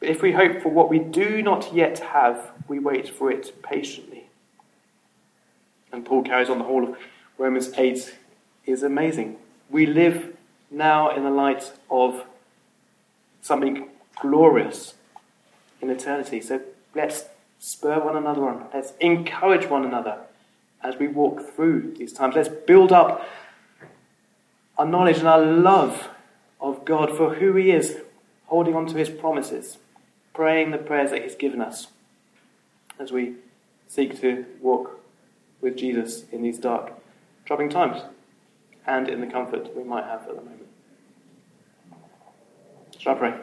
[0.00, 4.26] If we hope for what we do not yet have, we wait for it patiently.
[5.92, 6.96] And Paul carries on the whole of
[7.38, 8.16] Romans 8
[8.66, 9.36] is amazing.
[9.68, 10.34] We live
[10.70, 12.24] now in the light of
[13.42, 13.88] something
[14.20, 14.94] glorious
[15.82, 16.40] in eternity.
[16.40, 16.62] So
[16.94, 17.26] let's
[17.58, 18.66] spur one another on.
[18.72, 20.20] Let's encourage one another
[20.82, 22.34] as we walk through these times.
[22.34, 23.28] Let's build up
[24.78, 26.08] our knowledge and our love
[26.60, 27.98] of God for who He is,
[28.46, 29.78] holding on to His promises,
[30.32, 31.88] praying the prayers that He's given us
[32.98, 33.34] as we
[33.88, 35.00] seek to walk
[35.60, 36.92] with Jesus in these dark,
[37.44, 38.02] troubling times
[38.86, 40.66] and in the comfort we might have at the moment.
[43.02, 43.34] Shall I pray?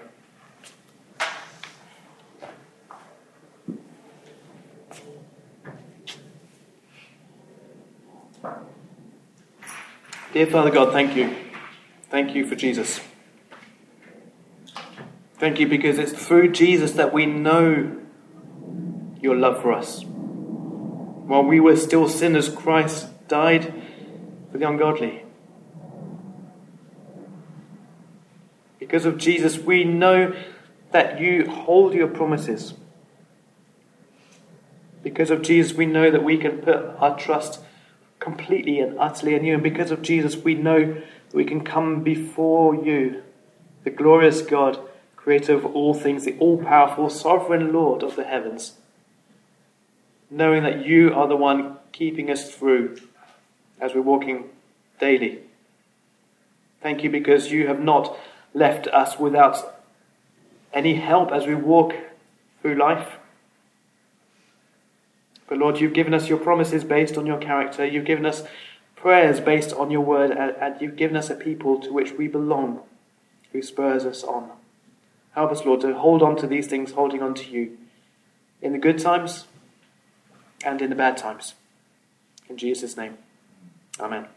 [10.31, 11.35] Dear Father God, thank you.
[12.09, 13.01] Thank you for Jesus.
[15.39, 17.97] Thank you because it's through Jesus that we know
[19.19, 20.05] your love for us.
[20.05, 23.73] While we were still sinners, Christ died
[24.53, 25.25] for the ungodly.
[28.89, 30.35] Because of Jesus, we know
[30.89, 32.73] that you hold your promises.
[35.03, 37.59] Because of Jesus, we know that we can put our trust
[38.17, 39.53] completely and utterly in you.
[39.53, 43.21] And because of Jesus, we know that we can come before you,
[43.83, 44.79] the glorious God,
[45.15, 48.73] creator of all things, the all powerful, sovereign Lord of the heavens,
[50.31, 52.97] knowing that you are the one keeping us through
[53.79, 54.45] as we're walking
[54.99, 55.41] daily.
[56.81, 58.17] Thank you because you have not
[58.53, 59.81] left us without
[60.73, 61.95] any help as we walk
[62.61, 63.15] through life.
[65.47, 67.85] But Lord, you've given us your promises based on your character.
[67.85, 68.43] You've given us
[68.95, 72.81] prayers based on your word, and, you've given us a people to which we belong,
[73.51, 74.51] who spurs us on.
[75.31, 77.77] Help us, Lord, to hold on to these things, holding on to you
[78.61, 79.45] in the good times
[80.63, 81.55] and in the bad times.
[82.49, 83.17] In Jesus' name,
[83.99, 84.27] Amen.